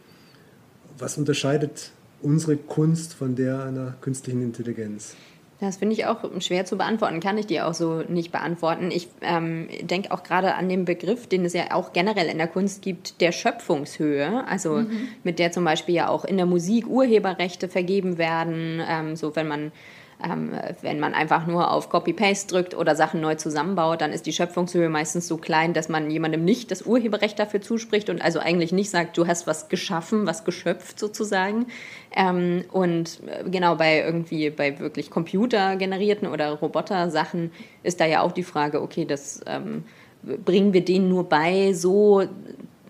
Was 0.98 1.18
unterscheidet 1.18 1.92
unsere 2.22 2.58
Kunst 2.58 3.14
von 3.14 3.36
der 3.36 3.64
einer 3.64 3.96
künstlichen 4.02 4.42
Intelligenz? 4.42 5.16
Das 5.60 5.76
finde 5.76 5.94
ich 5.94 6.06
auch 6.06 6.24
schwer 6.40 6.64
zu 6.66 6.78
beantworten, 6.78 7.20
kann 7.20 7.38
ich 7.38 7.48
dir 7.48 7.68
auch 7.68 7.74
so 7.74 8.02
nicht 8.08 8.32
beantworten. 8.32 8.92
Ich 8.92 9.10
ähm, 9.22 9.68
denke 9.82 10.12
auch 10.12 10.24
gerade 10.24 10.56
an 10.56 10.70
den 10.70 10.86
Begriff, 10.86 11.28
den 11.28 11.44
es 11.44 11.52
ja 11.52 11.74
auch 11.74 11.92
generell 11.92 12.28
in 12.28 12.38
der 12.38 12.48
Kunst 12.48 12.82
gibt, 12.82 13.20
der 13.20 13.34
Schöpfungshöhe, 13.34 14.48
also 14.48 14.78
mhm. 14.78 15.10
mit 15.24 15.38
der 15.38 15.52
zum 15.52 15.66
Beispiel 15.66 15.96
ja 15.96 16.08
auch 16.08 16.24
in 16.24 16.38
der 16.38 16.46
Musik 16.46 16.88
Urheberrechte 16.88 17.68
vergeben 17.68 18.18
werden, 18.18 18.82
ähm, 18.88 19.18
so 19.18 19.36
wenn 19.36 19.50
man 19.50 19.74
ähm, 20.24 20.52
wenn 20.82 21.00
man 21.00 21.14
einfach 21.14 21.48
nur 21.48 21.72
auf 21.72 21.90
Copy-Paste 21.90 22.54
drückt 22.54 22.76
oder 22.76 22.96
Sachen 22.96 23.22
neu 23.22 23.36
zusammenbaut, 23.36 24.02
dann 24.02 24.12
ist 24.12 24.26
die 24.26 24.34
Schöpfungshöhe 24.34 24.90
meistens 24.90 25.28
so 25.28 25.38
klein, 25.38 25.74
dass 25.74 25.88
man 25.88 26.12
jemandem 26.12 26.44
nicht 26.44 26.72
das 26.72 26.82
Urheberrecht 26.82 27.40
dafür 27.40 27.62
zuspricht 27.62 28.10
und 28.10 28.22
also 28.22 28.40
eigentlich 28.40 28.74
nicht 28.74 28.90
sagt, 28.90 29.18
du 29.18 29.28
hast 29.28 29.48
was 29.48 29.70
geschaffen, 29.70 30.28
was 30.28 30.44
geschöpft 30.44 31.00
sozusagen. 31.00 31.68
Ähm, 32.14 32.66
und 32.72 33.22
äh, 33.28 33.50
genau 33.50 33.76
bei 33.76 34.02
irgendwie 34.02 34.50
bei 34.50 34.80
wirklich 34.80 35.10
computergenerierten 35.10 36.28
oder 36.28 36.52
Roboter-Sachen 36.52 37.52
ist 37.84 38.02
da 38.02 38.06
ja 38.06 38.22
auch 38.22 38.34
die 38.34 38.44
Frage, 38.44 38.82
okay, 38.82 39.06
das 39.06 39.40
ähm, 39.48 39.86
bringen 40.22 40.74
wir 40.74 40.84
denen 40.84 41.08
nur 41.08 41.30
bei, 41.30 41.72
so 41.72 42.24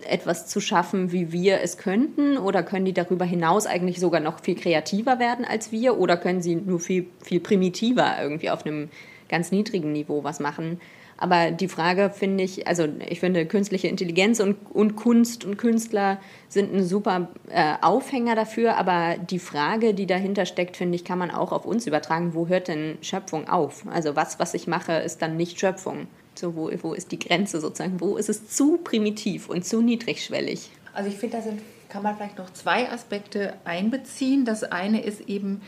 etwas 0.04 0.46
zu 0.46 0.60
schaffen, 0.60 1.12
wie 1.12 1.32
wir 1.32 1.60
es 1.60 1.78
könnten? 1.78 2.38
Oder 2.38 2.62
können 2.62 2.84
die 2.84 2.92
darüber 2.92 3.24
hinaus 3.24 3.66
eigentlich 3.66 4.00
sogar 4.00 4.20
noch 4.20 4.40
viel 4.40 4.54
kreativer 4.54 5.18
werden 5.18 5.44
als 5.44 5.72
wir? 5.72 5.98
Oder 5.98 6.16
können 6.16 6.42
sie 6.42 6.56
nur 6.56 6.80
viel, 6.80 7.06
viel 7.22 7.40
primitiver 7.40 8.14
irgendwie 8.22 8.50
auf 8.50 8.64
einem 8.64 8.88
ganz 9.28 9.52
niedrigen 9.52 9.92
Niveau 9.92 10.24
was 10.24 10.40
machen? 10.40 10.80
Aber 11.20 11.50
die 11.50 11.68
Frage 11.68 12.08
finde 12.08 12.42
ich, 12.42 12.66
also 12.66 12.88
ich 13.06 13.20
finde, 13.20 13.44
künstliche 13.44 13.88
Intelligenz 13.88 14.40
und, 14.40 14.56
und 14.72 14.96
Kunst 14.96 15.44
und 15.44 15.58
Künstler 15.58 16.18
sind 16.48 16.74
ein 16.74 16.82
super 16.82 17.28
äh, 17.50 17.74
Aufhänger 17.82 18.34
dafür. 18.34 18.78
Aber 18.78 19.16
die 19.18 19.38
Frage, 19.38 19.92
die 19.92 20.06
dahinter 20.06 20.46
steckt, 20.46 20.78
finde 20.78 20.96
ich, 20.96 21.04
kann 21.04 21.18
man 21.18 21.30
auch 21.30 21.52
auf 21.52 21.66
uns 21.66 21.86
übertragen. 21.86 22.32
Wo 22.32 22.48
hört 22.48 22.68
denn 22.68 22.96
Schöpfung 23.02 23.50
auf? 23.50 23.84
Also 23.92 24.16
was, 24.16 24.38
was 24.38 24.54
ich 24.54 24.66
mache, 24.66 24.94
ist 24.94 25.20
dann 25.20 25.36
nicht 25.36 25.60
Schöpfung. 25.60 26.06
So, 26.40 26.56
wo, 26.56 26.70
wo 26.80 26.94
ist 26.94 27.12
die 27.12 27.18
Grenze 27.18 27.60
sozusagen? 27.60 28.00
Wo 28.00 28.16
ist 28.16 28.30
es 28.30 28.48
zu 28.48 28.78
primitiv 28.78 29.50
und 29.50 29.62
zu 29.66 29.82
niedrigschwellig? 29.82 30.70
Also 30.94 31.10
ich 31.10 31.16
finde, 31.16 31.36
da 31.36 31.42
sind, 31.42 31.60
kann 31.90 32.02
man 32.02 32.16
vielleicht 32.16 32.38
noch 32.38 32.50
zwei 32.50 32.90
Aspekte 32.90 33.52
einbeziehen. 33.64 34.46
Das 34.46 34.64
eine 34.64 35.02
ist 35.02 35.28
eben 35.28 35.60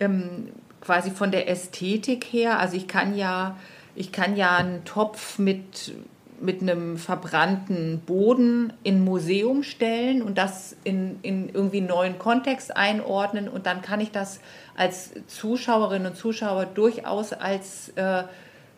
ähm, 0.00 0.48
quasi 0.80 1.12
von 1.12 1.30
der 1.30 1.48
Ästhetik 1.48 2.24
her. 2.24 2.58
Also 2.58 2.76
ich 2.76 2.88
kann 2.88 3.16
ja, 3.16 3.56
ich 3.94 4.10
kann 4.10 4.36
ja 4.36 4.56
einen 4.56 4.84
Topf 4.84 5.38
mit 5.38 5.94
mit 6.40 6.60
einem 6.60 6.98
verbrannten 6.98 8.00
Boden 8.00 8.72
in 8.82 8.96
ein 8.96 9.04
Museum 9.04 9.62
stellen 9.62 10.22
und 10.22 10.38
das 10.38 10.74
in, 10.82 11.20
in 11.22 11.48
irgendwie 11.48 11.76
einen 11.76 11.86
neuen 11.86 12.18
Kontext 12.18 12.76
einordnen 12.76 13.48
und 13.48 13.66
dann 13.66 13.80
kann 13.80 14.00
ich 14.00 14.10
das 14.10 14.40
als 14.76 15.12
Zuschauerinnen 15.28 16.08
und 16.08 16.16
Zuschauer 16.16 16.66
durchaus 16.66 17.32
als 17.32 17.90
äh, 17.90 18.24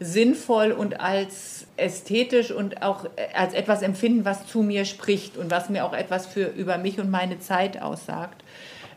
sinnvoll 0.01 0.73
und 0.73 1.01
als 1.01 1.67
ästhetisch 1.77 2.51
und 2.51 2.83
auch 2.83 3.07
als 3.35 3.55
etwas 3.55 3.83
empfinden, 3.83 4.25
was 4.25 4.47
zu 4.47 4.63
mir 4.63 4.85
spricht 4.85 5.37
und 5.37 5.51
was 5.51 5.69
mir 5.69 5.85
auch 5.85 5.93
etwas 5.93 6.27
für 6.27 6.47
über 6.47 6.79
mich 6.79 6.99
und 6.99 7.11
meine 7.11 7.39
Zeit 7.39 7.81
aussagt. 7.81 8.43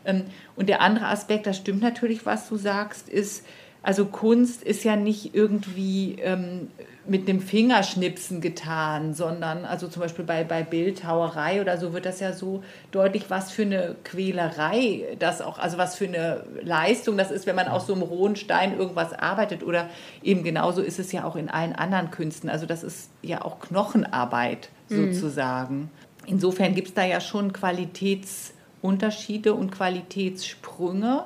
Ähm, 0.04 0.24
und 0.56 0.68
der 0.68 0.80
andere 0.80 1.06
Aspekt, 1.06 1.46
das 1.46 1.56
stimmt 1.56 1.82
natürlich, 1.82 2.26
was 2.26 2.48
du 2.48 2.56
sagst, 2.56 3.08
ist, 3.08 3.44
also 3.82 4.06
Kunst 4.06 4.62
ist 4.62 4.84
ja 4.84 4.96
nicht 4.96 5.34
irgendwie 5.34 6.16
ähm, 6.20 6.68
mit 7.08 7.26
dem 7.26 7.40
Fingerschnipsen 7.40 8.40
getan, 8.40 9.12
sondern 9.14 9.64
also 9.64 9.88
zum 9.88 10.02
Beispiel 10.02 10.26
bei, 10.26 10.44
bei 10.44 10.62
Bildhauerei 10.62 11.62
oder 11.62 11.78
so 11.78 11.94
wird 11.94 12.04
das 12.04 12.20
ja 12.20 12.34
so 12.34 12.62
deutlich, 12.90 13.30
was 13.30 13.50
für 13.50 13.62
eine 13.62 13.96
Quälerei 14.04 15.16
das 15.18 15.40
auch, 15.40 15.58
also 15.58 15.78
was 15.78 15.96
für 15.96 16.06
eine 16.06 16.44
Leistung 16.62 17.16
das 17.16 17.30
ist, 17.30 17.46
wenn 17.46 17.56
man 17.56 17.68
aus 17.68 17.86
so 17.86 17.94
einem 17.94 18.02
rohen 18.02 18.36
Stein 18.36 18.78
irgendwas 18.78 19.14
arbeitet 19.14 19.62
oder 19.62 19.88
eben 20.22 20.44
genauso 20.44 20.82
ist 20.82 20.98
es 20.98 21.10
ja 21.12 21.24
auch 21.24 21.36
in 21.36 21.48
allen 21.48 21.74
anderen 21.74 22.10
Künsten. 22.10 22.50
Also 22.50 22.66
das 22.66 22.84
ist 22.84 23.08
ja 23.22 23.42
auch 23.42 23.58
Knochenarbeit 23.60 24.68
mhm. 24.90 25.14
sozusagen. 25.14 25.76
Mhm. 25.76 25.88
Insofern 26.26 26.74
gibt 26.74 26.88
es 26.88 26.94
da 26.94 27.06
ja 27.06 27.22
schon 27.22 27.54
Qualitätsunterschiede 27.54 29.54
und 29.54 29.70
Qualitätssprünge. 29.70 31.24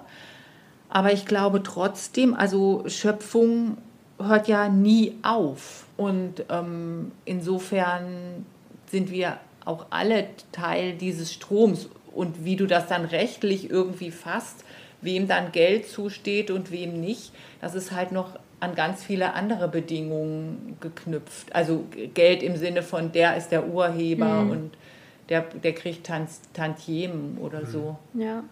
Aber 0.94 1.10
ich 1.10 1.24
glaube 1.24 1.62
trotzdem, 1.62 2.34
also 2.34 2.84
Schöpfung 2.86 3.78
hört 4.18 4.46
ja 4.46 4.68
nie 4.68 5.16
auf. 5.22 5.86
Und 5.96 6.44
ähm, 6.50 7.12
insofern 7.24 8.44
sind 8.90 9.10
wir 9.10 9.38
auch 9.64 9.86
alle 9.88 10.26
Teil 10.52 10.92
dieses 10.92 11.32
Stroms. 11.32 11.88
Und 12.12 12.44
wie 12.44 12.56
du 12.56 12.66
das 12.66 12.88
dann 12.88 13.06
rechtlich 13.06 13.70
irgendwie 13.70 14.10
fasst, 14.10 14.66
wem 15.00 15.28
dann 15.28 15.50
Geld 15.50 15.88
zusteht 15.88 16.50
und 16.50 16.70
wem 16.70 17.00
nicht, 17.00 17.32
das 17.62 17.74
ist 17.74 17.92
halt 17.92 18.12
noch 18.12 18.38
an 18.60 18.74
ganz 18.74 19.02
viele 19.02 19.32
andere 19.32 19.68
Bedingungen 19.68 20.76
geknüpft. 20.82 21.54
Also 21.54 21.86
Geld 22.12 22.42
im 22.42 22.56
Sinne 22.56 22.82
von, 22.82 23.12
der 23.12 23.38
ist 23.38 23.48
der 23.48 23.66
Urheber 23.66 24.42
mhm. 24.42 24.50
und 24.50 24.70
der, 25.30 25.40
der 25.40 25.72
kriegt 25.72 26.06
Tantiemen 26.52 27.38
oder 27.38 27.64
so. 27.64 27.96
Ja. 28.12 28.44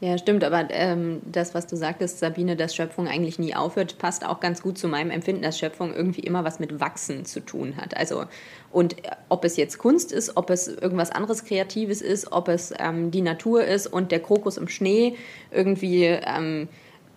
Ja, 0.00 0.18
stimmt, 0.18 0.44
aber 0.44 0.68
ähm, 0.70 1.22
das, 1.24 1.54
was 1.54 1.66
du 1.66 1.76
sagtest, 1.76 2.18
Sabine, 2.18 2.56
dass 2.56 2.74
Schöpfung 2.74 3.06
eigentlich 3.08 3.38
nie 3.38 3.54
aufhört, 3.54 3.96
passt 3.96 4.26
auch 4.26 4.40
ganz 4.40 4.60
gut 4.60 4.76
zu 4.76 4.88
meinem 4.88 5.10
Empfinden, 5.10 5.42
dass 5.42 5.58
Schöpfung 5.58 5.94
irgendwie 5.94 6.20
immer 6.20 6.44
was 6.44 6.58
mit 6.58 6.80
Wachsen 6.80 7.24
zu 7.24 7.40
tun 7.40 7.76
hat. 7.76 7.96
Also, 7.96 8.24
und 8.70 8.96
ob 9.28 9.44
es 9.44 9.56
jetzt 9.56 9.78
Kunst 9.78 10.12
ist, 10.12 10.36
ob 10.36 10.50
es 10.50 10.66
irgendwas 10.66 11.10
anderes 11.10 11.44
Kreatives 11.44 12.02
ist, 12.02 12.32
ob 12.32 12.48
es 12.48 12.74
ähm, 12.78 13.12
die 13.12 13.22
Natur 13.22 13.64
ist 13.64 13.86
und 13.86 14.10
der 14.10 14.20
Krokus 14.20 14.56
im 14.56 14.68
Schnee 14.68 15.16
irgendwie. 15.52 16.04
Ähm, 16.04 16.68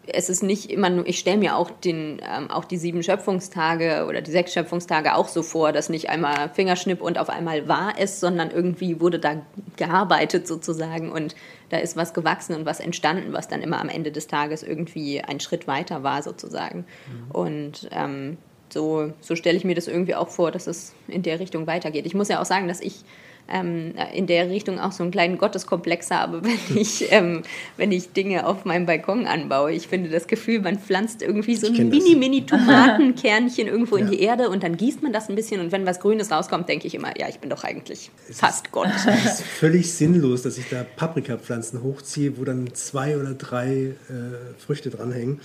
es 0.07 0.29
ist 0.29 0.43
nicht 0.43 0.71
immer 0.71 0.89
nur, 0.89 1.05
ich 1.05 1.19
stelle 1.19 1.37
mir 1.37 1.55
auch, 1.55 1.69
den, 1.69 2.21
ähm, 2.23 2.49
auch 2.49 2.65
die 2.65 2.77
sieben 2.77 3.03
Schöpfungstage 3.03 4.05
oder 4.07 4.21
die 4.21 4.31
sechs 4.31 4.53
Schöpfungstage 4.53 5.15
auch 5.15 5.27
so 5.27 5.43
vor, 5.43 5.71
dass 5.71 5.89
nicht 5.89 6.09
einmal 6.09 6.49
Fingerschnipp 6.49 7.01
und 7.01 7.17
auf 7.17 7.29
einmal 7.29 7.67
war 7.67 7.93
es, 7.97 8.19
sondern 8.19 8.51
irgendwie 8.51 9.01
wurde 9.01 9.19
da 9.19 9.41
gearbeitet 9.75 10.47
sozusagen 10.47 11.11
und 11.11 11.35
da 11.69 11.77
ist 11.77 11.97
was 11.97 12.13
gewachsen 12.13 12.55
und 12.55 12.65
was 12.65 12.79
entstanden, 12.79 13.33
was 13.33 13.47
dann 13.47 13.61
immer 13.61 13.81
am 13.81 13.89
Ende 13.89 14.11
des 14.11 14.27
Tages 14.27 14.63
irgendwie 14.63 15.21
ein 15.21 15.39
Schritt 15.39 15.67
weiter 15.67 16.03
war 16.03 16.23
sozusagen. 16.23 16.85
Mhm. 17.07 17.31
Und 17.31 17.89
ähm, 17.91 18.37
so, 18.69 19.13
so 19.21 19.35
stelle 19.35 19.57
ich 19.57 19.65
mir 19.65 19.75
das 19.75 19.87
irgendwie 19.87 20.15
auch 20.15 20.29
vor, 20.29 20.51
dass 20.51 20.67
es 20.67 20.93
in 21.07 21.23
der 21.23 21.39
Richtung 21.39 21.67
weitergeht. 21.67 22.05
Ich 22.05 22.13
muss 22.13 22.29
ja 22.29 22.41
auch 22.41 22.45
sagen, 22.45 22.67
dass 22.67 22.81
ich 22.81 23.03
ähm, 23.49 23.93
in 24.13 24.27
der 24.27 24.49
Richtung 24.49 24.79
auch 24.79 24.91
so 24.91 25.03
einen 25.03 25.11
kleinen 25.11 25.37
Gotteskomplex 25.37 26.11
habe, 26.11 26.43
wenn 26.43 26.77
ich, 26.77 27.11
ähm, 27.11 27.43
wenn 27.77 27.91
ich 27.91 28.13
Dinge 28.13 28.45
auf 28.45 28.65
meinem 28.65 28.85
Balkon 28.85 29.25
anbaue. 29.25 29.71
Ich 29.71 29.87
finde 29.87 30.09
das 30.09 30.27
Gefühl, 30.27 30.61
man 30.61 30.79
pflanzt 30.79 31.21
irgendwie 31.21 31.55
so 31.55 31.67
ein 31.67 31.89
mini-mini-Tomatenkernchen 31.89 33.67
irgendwo 33.67 33.97
ja. 33.97 34.05
in 34.05 34.11
die 34.11 34.21
Erde 34.21 34.49
und 34.49 34.63
dann 34.63 34.77
gießt 34.77 35.03
man 35.03 35.13
das 35.13 35.29
ein 35.29 35.35
bisschen 35.35 35.61
und 35.61 35.71
wenn 35.71 35.85
was 35.85 35.99
Grünes 35.99 36.31
rauskommt, 36.31 36.69
denke 36.69 36.87
ich 36.87 36.95
immer, 36.95 37.17
ja, 37.17 37.27
ich 37.29 37.39
bin 37.39 37.49
doch 37.49 37.63
eigentlich 37.63 38.11
es 38.29 38.39
fast 38.39 38.67
ist, 38.67 38.71
Gott. 38.71 38.87
Es 39.07 39.39
ist 39.39 39.41
völlig 39.41 39.93
sinnlos, 39.93 40.43
dass 40.43 40.57
ich 40.57 40.69
da 40.69 40.83
Paprikapflanzen 40.83 41.83
hochziehe, 41.83 42.37
wo 42.37 42.43
dann 42.43 42.73
zwei 42.73 43.17
oder 43.17 43.33
drei 43.33 43.95
äh, 44.09 44.57
Früchte 44.57 44.89
dranhängen. 44.89 45.39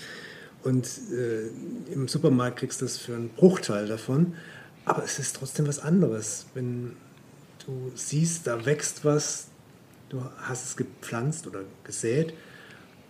Und 0.63 0.87
äh, 0.87 1.93
im 1.93 2.07
Supermarkt 2.07 2.59
kriegst 2.61 2.81
du 2.81 2.85
das 2.85 2.97
für 2.97 3.15
einen 3.15 3.31
Bruchteil 3.31 3.89
davon. 3.89 4.35
Aber 4.85 5.05
es 5.05 5.19
ist 5.19 5.37
trotzdem 5.37 5.67
was 5.67 5.79
anderes, 5.79 6.47
wenn 6.55 6.93
du 7.67 7.93
siehst, 7.95 8.47
da 8.47 8.65
wächst 8.65 9.05
was, 9.05 9.49
du 10.09 10.25
hast 10.39 10.65
es 10.65 10.77
gepflanzt 10.77 11.47
oder 11.47 11.61
gesät 11.85 12.35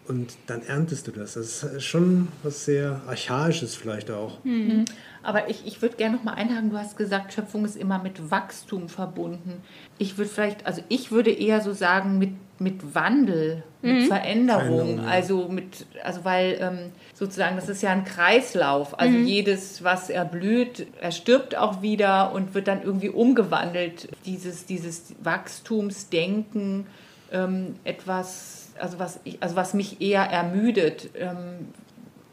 und 0.08 0.36
dann 0.46 0.62
erntest 0.62 1.06
du 1.06 1.12
das. 1.12 1.34
Das 1.34 1.62
ist 1.62 1.84
schon 1.84 2.28
was 2.42 2.64
sehr 2.64 3.00
Archaisches 3.06 3.74
vielleicht 3.76 4.10
auch. 4.10 4.42
Mhm. 4.44 4.84
Aber 5.22 5.48
ich, 5.48 5.66
ich 5.66 5.80
würde 5.80 5.96
gerne 5.96 6.16
noch 6.16 6.24
mal 6.24 6.34
einhaken, 6.34 6.70
du 6.70 6.76
hast 6.76 6.96
gesagt, 6.96 7.32
Schöpfung 7.32 7.64
ist 7.64 7.76
immer 7.76 8.02
mit 8.02 8.30
Wachstum 8.30 8.88
verbunden. 8.88 9.62
Ich 9.98 10.18
würde 10.18 10.30
vielleicht, 10.30 10.66
also 10.66 10.82
ich 10.88 11.12
würde 11.12 11.30
eher 11.30 11.60
so 11.60 11.72
sagen, 11.72 12.18
mit, 12.18 12.30
mit 12.58 12.94
Wandel, 12.94 13.62
mhm. 13.82 13.92
mit 13.92 14.06
Veränderung. 14.08 14.62
Veränderung 14.62 15.04
ja. 15.04 15.10
Also 15.10 15.48
mit, 15.48 15.86
also 16.02 16.24
weil 16.24 16.58
ähm, 16.60 16.78
sozusagen, 17.14 17.54
das 17.54 17.68
ist 17.68 17.82
ja 17.82 17.90
ein 17.90 18.04
Kreislauf. 18.04 18.98
Also 18.98 19.16
mhm. 19.16 19.26
jedes, 19.26 19.84
was 19.84 20.10
erblüht, 20.10 20.88
er 21.00 21.12
stirbt 21.12 21.56
auch 21.56 21.82
wieder 21.82 22.32
und 22.32 22.54
wird 22.54 22.66
dann 22.66 22.82
irgendwie 22.82 23.10
umgewandelt. 23.10 24.08
Dieses, 24.26 24.66
dieses 24.66 25.14
Wachstumsdenken, 25.22 26.86
ähm, 27.32 27.74
etwas 27.84 28.62
also 28.78 28.98
was, 28.98 29.20
ich, 29.24 29.42
also 29.42 29.56
was 29.56 29.74
mich 29.74 30.00
eher 30.00 30.22
ermüdet 30.22 31.10
ähm, 31.14 31.68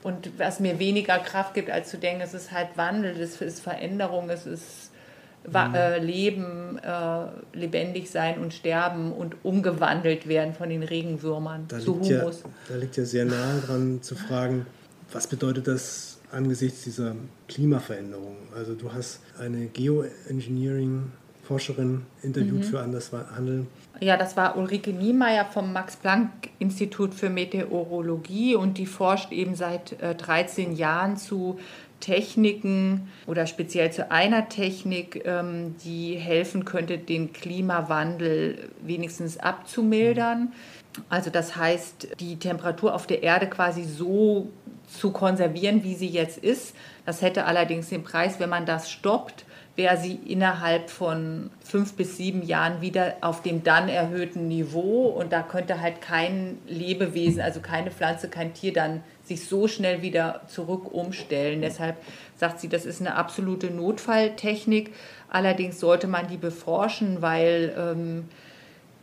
und 0.03 0.31
was 0.39 0.59
mir 0.59 0.79
weniger 0.79 1.19
Kraft 1.19 1.53
gibt, 1.53 1.69
als 1.69 1.89
zu 1.89 1.97
denken, 1.97 2.21
es 2.21 2.33
ist 2.33 2.51
halt 2.51 2.69
Wandel, 2.75 3.19
es 3.19 3.41
ist 3.41 3.59
Veränderung, 3.59 4.29
es 4.29 4.45
ist 4.45 4.91
mhm. 5.45 5.75
äh, 5.75 5.99
Leben, 5.99 6.79
äh, 6.79 7.25
lebendig 7.57 8.09
sein 8.09 8.39
und 8.39 8.53
sterben 8.53 9.11
und 9.11 9.43
umgewandelt 9.43 10.27
werden 10.27 10.53
von 10.53 10.69
den 10.69 10.83
Regenwürmern 10.83 11.65
da 11.67 11.79
zu 11.79 11.95
Humus. 11.99 12.43
Ja, 12.43 12.49
da 12.69 12.75
liegt 12.75 12.97
ja 12.97 13.05
sehr 13.05 13.25
nahe 13.25 13.59
dran 13.65 14.01
zu 14.01 14.15
fragen, 14.15 14.65
was 15.11 15.27
bedeutet 15.27 15.67
das 15.67 16.17
angesichts 16.31 16.83
dieser 16.83 17.15
Klimaveränderung? 17.47 18.37
Also 18.55 18.75
du 18.75 18.93
hast 18.93 19.19
eine 19.39 19.65
Geoengineering 19.67 21.11
Forscherin 21.49 22.03
interviewt 22.21 22.59
mhm. 22.59 22.63
für 22.63 22.79
Anders 22.79 23.11
Handeln 23.35 23.67
ja, 24.01 24.15
das 24.15 24.37
war 24.37 24.55
Ulrike 24.55 24.91
Niemeyer 24.91 25.43
vom 25.43 25.73
Max-Planck-Institut 25.73 27.13
für 27.13 27.29
Meteorologie 27.29 28.55
und 28.55 28.77
die 28.77 28.85
forscht 28.85 29.33
eben 29.33 29.55
seit 29.55 30.01
äh, 30.01 30.15
13 30.15 30.75
Jahren 30.75 31.17
zu 31.17 31.59
Techniken 31.99 33.09
oder 33.27 33.45
speziell 33.45 33.91
zu 33.91 34.09
einer 34.09 34.47
Technik, 34.47 35.23
ähm, 35.25 35.75
die 35.83 36.15
helfen 36.15 36.63
könnte, 36.63 36.97
den 36.97 37.33
Klimawandel 37.33 38.69
wenigstens 38.81 39.37
abzumildern. 39.37 40.53
Also 41.09 41.29
das 41.29 41.57
heißt, 41.57 42.07
die 42.21 42.37
Temperatur 42.37 42.95
auf 42.95 43.05
der 43.05 43.21
Erde 43.21 43.47
quasi 43.47 43.83
so 43.83 44.47
zu 44.87 45.11
konservieren, 45.11 45.83
wie 45.83 45.95
sie 45.95 46.07
jetzt 46.07 46.37
ist. 46.37 46.73
Das 47.05 47.21
hätte 47.21 47.45
allerdings 47.45 47.89
den 47.89 48.03
Preis, 48.03 48.39
wenn 48.39 48.49
man 48.49 48.65
das 48.65 48.89
stoppt, 48.89 49.45
wäre 49.79 49.95
sie 49.95 50.19
innerhalb 50.27 50.89
von 50.89 51.51
fünf 51.63 51.93
bis 51.93 52.17
sieben 52.17 52.43
Jahren 52.43 52.81
wieder 52.81 53.15
auf 53.21 53.41
dem 53.41 53.63
dann 53.63 53.87
erhöhten 53.87 54.49
Niveau 54.49 55.05
und 55.05 55.31
da 55.31 55.41
könnte 55.41 55.79
halt 55.79 56.01
kein 56.01 56.57
Lebewesen, 56.67 57.41
also 57.41 57.61
keine 57.61 57.89
Pflanze, 57.89 58.27
kein 58.27 58.53
Tier 58.53 58.73
dann 58.73 59.03
sich 59.23 59.47
so 59.47 59.69
schnell 59.69 60.01
wieder 60.01 60.41
zurück 60.47 60.93
umstellen. 60.93 61.61
Deshalb 61.61 61.95
sagt 62.35 62.59
sie, 62.59 62.67
das 62.67 62.85
ist 62.85 62.99
eine 62.99 63.15
absolute 63.15 63.67
Notfalltechnik. 63.67 64.93
Allerdings 65.29 65.79
sollte 65.79 66.07
man 66.07 66.27
die 66.27 66.35
beforschen, 66.35 67.21
weil 67.21 67.73
ähm, 67.77 68.25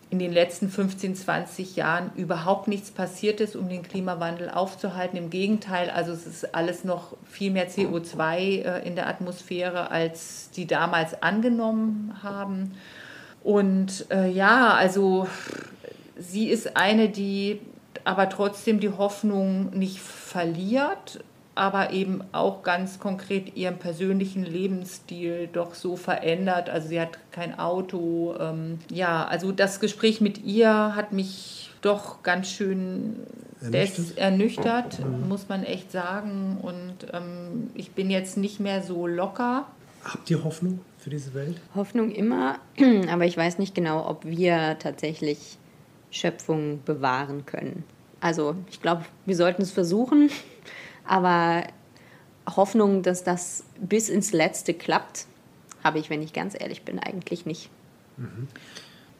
in 0.09 0.19
den 0.21 0.33
letzten 0.33 0.69
15, 0.69 1.16
20 1.16 1.75
Jahren 1.75 2.12
überhaupt 2.14 2.69
nichts 2.69 2.90
passiert 2.90 3.40
ist, 3.40 3.57
um 3.57 3.69
den 3.69 3.83
Klimawandel 3.83 4.51
aufzuhalten. 4.51 5.16
Im 5.16 5.31
Gegenteil, 5.31 5.90
also 5.90 6.12
es 6.12 6.27
ist 6.27 6.55
alles 6.55 6.85
noch 6.85 7.16
viel 7.25 7.51
mehr 7.51 7.69
CO2 7.69 8.37
äh, 8.38 8.87
in 8.87 8.95
der 8.95 9.09
Atmosphäre, 9.09 9.90
als 9.90 10.51
die 10.51 10.66
damals 10.66 11.23
angenommen 11.23 12.21
haben. 12.23 12.75
Und 13.42 14.07
äh, 14.11 14.31
ja, 14.31 14.75
also 14.75 15.27
sie 16.16 16.49
ist 16.49 16.77
eine, 16.77 17.09
die 17.09 17.61
aber 18.05 18.29
trotzdem 18.29 18.79
die 18.79 18.90
Hoffnung 18.90 19.71
nicht 19.71 19.99
verliert 19.99 21.21
aber 21.57 21.90
eben 21.90 22.23
auch 22.33 22.62
ganz 22.62 23.01
konkret 23.01 23.57
ihren 23.57 23.79
persönlichen 23.79 24.45
Lebensstil 24.45 25.49
doch 25.53 25.75
so 25.75 25.97
verändert. 25.97 26.69
Also 26.71 26.88
sie 26.88 27.01
hat 27.01 27.19
kein 27.33 27.59
Auto. 27.59 28.35
Ähm, 28.38 28.79
ja, 28.90 29.25
also 29.27 29.53
das 29.53 29.81
Gespräch 29.81 30.21
mit 30.21 30.45
ihr 30.45 30.95
hat 30.95 31.12
mich 31.12 31.71
doch 31.81 32.23
ganz 32.23 32.51
schön 32.51 33.16
ernüchtert, 33.61 34.19
ernüchtert 34.19 34.99
mhm. 35.01 35.29
muss 35.29 35.49
man 35.49 35.64
echt 35.64 35.90
sagen. 35.90 36.59
Und 36.61 36.95
ähm, 37.12 37.71
ich 37.75 37.92
bin 37.92 38.11
jetzt 38.11 38.37
nicht 38.37 38.61
mehr 38.61 38.83
so 38.83 39.07
locker. 39.07 39.66
Habt 40.05 40.31
ihr 40.31 40.45
Hoffnung 40.45 40.81
für 40.99 41.11
diese 41.11 41.33
Welt? 41.33 41.57
Hoffnung 41.75 42.11
immer, 42.12 42.57
aber 43.11 43.25
ich 43.25 43.37
weiß 43.37 43.59
nicht 43.59 43.75
genau, 43.75 44.07
ob 44.07 44.27
wir 44.27 44.79
tatsächlich 44.79 45.57
Schöpfung 46.11 46.81
bewahren 46.85 47.47
können. 47.47 47.85
Also 48.21 48.57
ich 48.71 48.83
glaube, 48.83 49.05
wir 49.25 49.37
sollten 49.37 49.62
es 49.62 49.71
versuchen. 49.71 50.31
Aber 51.07 51.64
Hoffnung, 52.55 53.03
dass 53.03 53.25
das 53.25 53.64
bis 53.81 54.09
ins 54.09 54.33
Letzte 54.33 54.75
klappt, 54.75 55.27
habe 55.83 55.99
ich, 55.99 56.11
wenn 56.11 56.23
ich 56.23 56.33
ganz 56.33 56.55
ehrlich 56.59 56.83
bin, 56.83 56.99
eigentlich 56.99 57.47
nicht. 57.47 57.71
Mhm. 58.16 58.49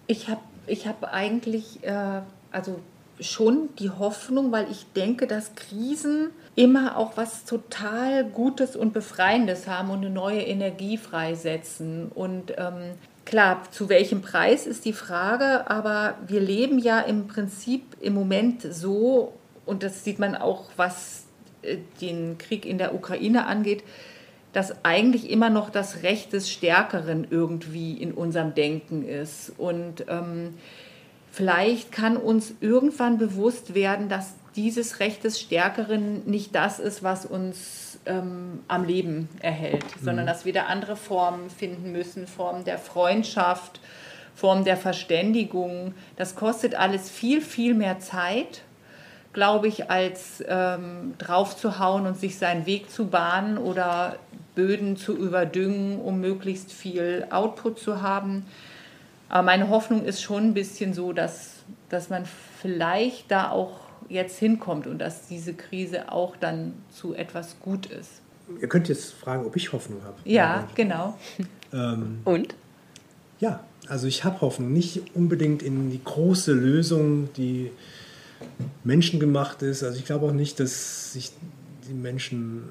Ich 0.07 0.29
habe 0.29 0.41
ich 0.67 0.87
hab 0.87 1.05
eigentlich 1.05 1.85
äh, 1.85 2.21
also 2.51 2.81
schon 3.21 3.71
die 3.79 3.91
Hoffnung, 3.91 4.53
weil 4.53 4.71
ich 4.71 4.87
denke, 4.95 5.27
dass 5.27 5.55
Krisen 5.55 6.31
immer 6.55 6.97
auch 6.97 7.17
was 7.17 7.45
total 7.45 8.25
Gutes 8.25 8.77
und 8.77 8.93
Befreiendes 8.93 9.67
haben 9.67 9.91
und 9.91 9.99
eine 9.99 10.11
neue 10.11 10.43
Energie 10.43 10.99
freisetzen. 10.99 12.11
Und 12.15 12.53
ähm, 12.57 12.95
klar, 13.25 13.63
zu 13.71 13.89
welchem 13.89 14.23
Preis 14.23 14.67
ist 14.67 14.85
die 14.85 14.93
Frage, 14.93 15.71
aber 15.71 16.15
wir 16.27 16.41
leben 16.41 16.79
ja 16.79 17.01
im 17.01 17.27
Prinzip 17.27 17.97
im 18.01 18.15
Moment 18.15 18.63
so, 18.63 19.33
und 19.65 19.83
das 19.83 20.05
sieht 20.05 20.19
man 20.19 20.35
auch, 20.35 20.71
was 20.77 21.26
den 22.01 22.39
Krieg 22.39 22.65
in 22.67 22.79
der 22.79 22.95
Ukraine 22.95 23.47
angeht, 23.47 23.83
dass 24.53 24.85
eigentlich 24.85 25.31
immer 25.31 25.51
noch 25.51 25.69
das 25.69 26.03
Recht 26.03 26.33
des 26.33 26.51
Stärkeren 26.51 27.27
irgendwie 27.29 27.93
in 27.93 28.13
unserem 28.13 28.55
Denken 28.55 29.07
ist. 29.07 29.53
Und 29.59 30.07
ähm, 30.09 30.55
vielleicht 31.31 31.93
kann 31.93 32.17
uns 32.17 32.55
irgendwann 32.61 33.19
bewusst 33.19 33.75
werden, 33.75 34.09
dass 34.09 34.35
dieses 34.57 35.01
Recht 35.01 35.25
des 35.25 35.39
Stärkeren 35.39 36.23
nicht 36.25 36.55
das 36.55 36.79
ist, 36.79 37.03
was 37.03 37.27
uns 37.27 37.99
ähm, 38.07 38.61
am 38.69 38.85
Leben 38.85 39.29
erhält, 39.41 39.85
mhm. 39.85 40.05
sondern 40.05 40.27
dass 40.27 40.47
wir 40.47 40.55
da 40.55 40.65
andere 40.65 40.97
Formen 40.97 41.51
finden 41.51 41.93
müssen, 41.93 42.27
Formen 42.27 42.65
der 42.65 42.79
Freundschaft, 42.79 43.81
Formen 44.35 44.65
der 44.65 44.79
Verständigung. 44.79 45.93
Das 46.17 46.35
kostet 46.35 46.75
alles 46.75 47.11
viel, 47.11 47.43
viel 47.43 47.75
mehr 47.75 47.99
Zeit 47.99 48.63
glaube 49.37 49.69
ich, 49.69 49.91
als 49.91 50.43
ähm, 50.49 51.13
draufzuhauen 51.19 52.07
und 52.07 52.19
sich 52.19 52.39
seinen 52.39 52.65
Weg 52.65 52.91
zu 52.91 53.09
bahnen 53.09 53.59
oder 53.59 54.17
Böden 54.55 54.97
zu 54.97 55.15
überdüngen, 55.15 56.01
um 56.01 56.23
möglichst 56.23 56.73
viel 56.73 57.27
Output 57.29 57.79
zu 57.79 58.01
haben. 58.01 58.47
Aber 59.29 59.43
meine 59.43 59.69
Hoffnung 59.69 60.07
ist 60.07 60.23
schon 60.23 60.45
ein 60.45 60.55
bisschen 60.55 60.95
so, 60.95 61.13
dass, 61.13 61.57
dass 61.91 62.09
man 62.09 62.25
vielleicht 62.63 63.31
da 63.31 63.51
auch 63.51 63.81
jetzt 64.09 64.39
hinkommt 64.39 64.87
und 64.87 65.01
dass 65.01 65.29
diese 65.29 65.53
Krise 65.53 66.11
auch 66.11 66.35
dann 66.37 66.73
zu 66.91 67.15
etwas 67.15 67.61
gut 67.61 67.85
ist. 67.85 68.23
Ihr 68.59 68.69
könnt 68.69 68.89
jetzt 68.89 69.13
fragen, 69.13 69.45
ob 69.45 69.55
ich 69.55 69.71
Hoffnung 69.71 70.03
habe. 70.03 70.17
Ja, 70.25 70.67
genau. 70.75 71.19
Ähm, 71.75 72.21
und? 72.25 72.55
Ja, 73.39 73.61
also 73.87 74.07
ich 74.07 74.25
habe 74.25 74.41
Hoffnung. 74.41 74.73
Nicht 74.73 75.15
unbedingt 75.15 75.63
in 75.63 75.91
die 75.91 76.03
große 76.03 76.55
Lösung, 76.55 77.29
die 77.35 77.71
menschengemacht 78.85 79.63
ist. 79.63 79.83
Also 79.83 79.99
ich 79.99 80.05
glaube 80.05 80.27
auch 80.27 80.33
nicht, 80.33 80.61
dass 80.61 81.13
sich 81.13 81.33
die 81.89 81.95
Menschen 81.95 82.65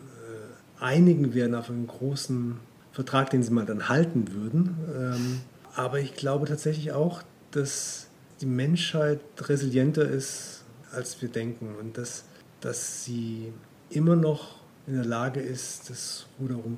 äh, 0.80 0.84
einigen 0.84 1.34
werden 1.34 1.56
auf 1.56 1.70
einen 1.70 1.88
großen 1.88 2.58
Vertrag, 2.92 3.30
den 3.30 3.44
sie 3.44 3.52
mal 3.52 3.66
dann 3.66 3.90
halten 3.90 4.34
würden. 4.34 4.78
Ähm, 4.98 5.42
aber 5.76 6.00
ich 6.00 6.16
glaube 6.16 6.48
tatsächlich 6.48 6.94
auch, 6.94 7.22
dass 7.52 8.08
die 8.42 8.46
Menschheit 8.46 9.20
resilienter 9.42 10.08
ist, 10.08 10.64
als 10.92 11.22
wir 11.22 11.30
denken 11.30 11.76
und 11.80 11.98
dass, 11.98 12.24
dass 12.62 13.04
sie 13.04 13.52
immer 13.90 14.16
noch 14.16 14.56
in 14.88 14.96
der 14.96 15.06
Lage 15.06 15.40
ist, 15.40 15.90
das 15.90 16.26
Ruder 16.40 16.56
rum, 16.56 16.78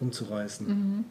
rumzureißen. 0.00 0.66
Mhm. 0.66 1.04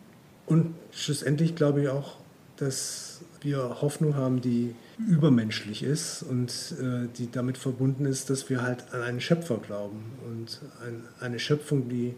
Und 0.45 0.75
schlussendlich 0.91 1.55
glaube 1.55 1.83
ich 1.83 1.89
auch, 1.89 2.17
dass 2.57 3.21
wir 3.45 3.81
Hoffnung 3.81 4.15
haben, 4.15 4.41
die 4.41 4.75
übermenschlich 4.97 5.83
ist 5.83 6.23
und 6.23 6.49
äh, 6.81 7.07
die 7.17 7.31
damit 7.31 7.57
verbunden 7.57 8.05
ist, 8.05 8.29
dass 8.29 8.49
wir 8.49 8.61
halt 8.61 8.93
an 8.93 9.01
einen 9.01 9.21
Schöpfer 9.21 9.57
glauben 9.57 10.03
und 10.27 10.61
ein, 10.85 11.03
eine 11.21 11.39
Schöpfung, 11.39 11.87
die 11.87 12.15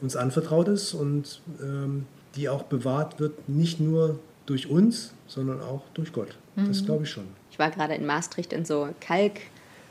uns 0.00 0.16
anvertraut 0.16 0.68
ist 0.68 0.94
und 0.94 1.42
ähm, 1.60 2.06
die 2.36 2.48
auch 2.48 2.62
bewahrt 2.62 3.20
wird, 3.20 3.48
nicht 3.48 3.80
nur 3.80 4.18
durch 4.46 4.70
uns, 4.70 5.12
sondern 5.26 5.60
auch 5.60 5.82
durch 5.94 6.12
Gott. 6.12 6.36
Mhm. 6.56 6.68
Das 6.68 6.84
glaube 6.84 7.04
ich 7.04 7.10
schon. 7.10 7.24
Ich 7.50 7.58
war 7.58 7.70
gerade 7.70 7.94
in 7.94 8.06
Maastricht 8.06 8.52
in 8.52 8.64
so 8.64 8.88
Kalk. 9.00 9.40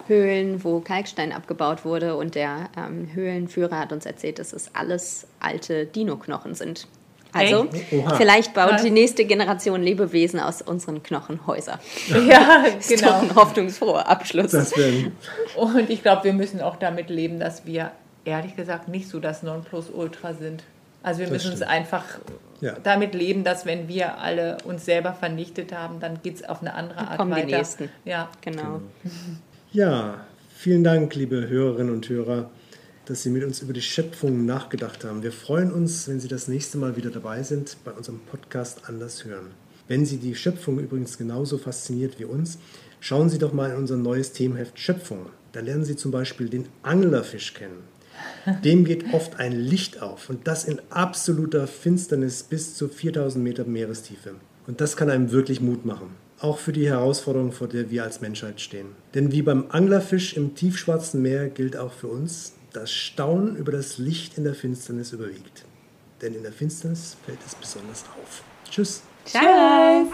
Höhlen, 0.07 0.63
wo 0.63 0.79
Kalkstein 0.79 1.31
abgebaut 1.31 1.85
wurde. 1.85 2.15
Und 2.15 2.33
der 2.33 2.69
ähm, 2.75 3.09
Höhlenführer 3.13 3.77
hat 3.77 3.93
uns 3.93 4.07
erzählt, 4.07 4.39
dass 4.39 4.53
es 4.53 4.73
alles 4.73 5.27
alte 5.39 5.85
Dino-Knochen 5.85 6.55
sind. 6.55 6.87
Also, 7.31 7.67
Oha. 7.91 8.15
vielleicht 8.15 8.53
baut 8.53 8.69
Krass. 8.69 8.81
die 8.83 8.89
nächste 8.91 9.25
Generation 9.25 9.81
Lebewesen 9.83 10.39
aus 10.39 10.61
unseren 10.61 11.03
Knochen 11.03 11.45
Häuser. 11.45 11.79
Ja, 12.27 12.63
Ist 12.79 12.91
doch 13.03 13.21
genau. 13.21 13.21
ein 13.21 13.35
hoffnungsfroher 13.35 14.07
Abschluss. 14.07 14.53
Und 15.55 15.89
ich 15.89 16.01
glaube, 16.01 16.23
wir 16.23 16.33
müssen 16.33 16.59
auch 16.61 16.75
damit 16.77 17.09
leben, 17.09 17.39
dass 17.39 17.65
wir 17.65 17.91
ehrlich 18.25 18.55
gesagt 18.55 18.87
nicht 18.87 19.07
so 19.09 19.19
das 19.19 19.43
Nonplusultra 19.43 20.33
sind. 20.33 20.63
Also 21.03 21.19
wir 21.19 21.27
Das 21.27 21.33
müssen 21.33 21.51
uns 21.51 21.59
stimmt. 21.59 21.71
einfach 21.71 22.03
Ja. 22.61 22.73
damit 22.83 23.13
leben, 23.13 23.43
dass 23.43 23.65
wenn 23.65 23.87
wir 23.87 24.17
alle 24.17 24.57
uns 24.65 24.83
selber 24.85 25.13
vernichtet 25.13 25.71
haben, 25.73 25.99
dann 25.99 26.19
geht 26.23 26.35
es 26.35 26.43
auf 26.49 26.61
eine 26.61 26.73
andere 26.73 26.99
Art 26.99 27.17
kommen 27.17 27.33
die 27.35 27.43
weiter. 27.43 27.57
Nächsten. 27.57 27.89
Ja. 28.05 28.27
Genau. 28.41 28.81
Ja, 29.71 30.15
vielen 30.57 30.83
Dank, 30.83 31.15
liebe 31.15 31.47
Hörerinnen 31.47 31.93
und 31.93 32.09
Hörer, 32.09 32.49
dass 33.09 33.23
Sie 33.23 33.31
mit 33.31 33.43
uns 33.43 33.63
über 33.63 33.73
die 33.73 33.81
Schöpfung 33.81 34.45
nachgedacht 34.45 35.03
haben. 35.03 35.23
Wir 35.23 35.31
freuen 35.31 35.71
uns, 35.71 36.07
wenn 36.07 36.19
Sie 36.19 36.27
das 36.27 36.47
nächste 36.47 36.77
Mal 36.77 36.95
wieder 36.95 37.09
dabei 37.09 37.41
sind 37.41 37.77
bei 37.83 37.91
unserem 37.91 38.19
Podcast 38.19 38.87
Anders 38.87 39.25
hören. 39.25 39.47
Wenn 39.87 40.05
Sie 40.05 40.17
die 40.17 40.35
Schöpfung 40.35 40.77
übrigens 40.77 41.17
genauso 41.17 41.57
fasziniert 41.57 42.19
wie 42.19 42.25
uns, 42.25 42.59
schauen 42.99 43.29
Sie 43.29 43.39
doch 43.39 43.51
mal 43.51 43.71
in 43.71 43.77
unser 43.77 43.97
neues 43.97 44.31
Themenheft 44.33 44.77
Schöpfung. 44.77 45.25
Da 45.53 45.61
lernen 45.61 45.85
Sie 45.85 45.95
zum 45.95 46.11
Beispiel 46.11 46.49
den 46.49 46.67
Anglerfisch 46.83 47.55
kennen. 47.55 47.79
Dem 48.63 48.85
geht 48.85 49.11
oft 49.11 49.39
ein 49.39 49.53
Licht 49.53 50.03
auf 50.03 50.29
und 50.29 50.47
das 50.47 50.65
in 50.65 50.79
absoluter 50.91 51.65
Finsternis 51.65 52.43
bis 52.43 52.75
zu 52.75 52.89
4000 52.89 53.43
Meter 53.43 53.65
Meerestiefe. 53.65 54.35
Und 54.67 54.81
das 54.81 54.95
kann 54.95 55.09
einem 55.09 55.31
wirklich 55.31 55.61
Mut 55.61 55.83
machen. 55.83 56.11
Auch 56.39 56.59
für 56.59 56.73
die 56.73 56.87
Herausforderung, 56.87 57.53
vor 57.53 57.67
der 57.67 57.89
wir 57.89 58.03
als 58.03 58.21
Menschheit 58.21 58.61
stehen. 58.61 58.89
Denn 59.15 59.31
wie 59.31 59.41
beim 59.41 59.65
Anglerfisch 59.69 60.37
im 60.37 60.53
tiefschwarzen 60.53 61.23
Meer 61.23 61.49
gilt 61.49 61.75
auch 61.75 61.91
für 61.91 62.07
uns, 62.07 62.53
das 62.73 62.91
Staunen 62.91 63.55
über 63.55 63.71
das 63.71 63.97
Licht 63.97 64.37
in 64.37 64.43
der 64.43 64.53
Finsternis 64.53 65.11
überwiegt. 65.11 65.65
Denn 66.21 66.35
in 66.35 66.43
der 66.43 66.51
Finsternis 66.51 67.17
fällt 67.25 67.39
es 67.45 67.55
besonders 67.55 68.03
auf. 68.21 68.43
Tschüss. 68.69 69.01
Tschüss. 69.25 69.41
Ciao. 69.41 70.07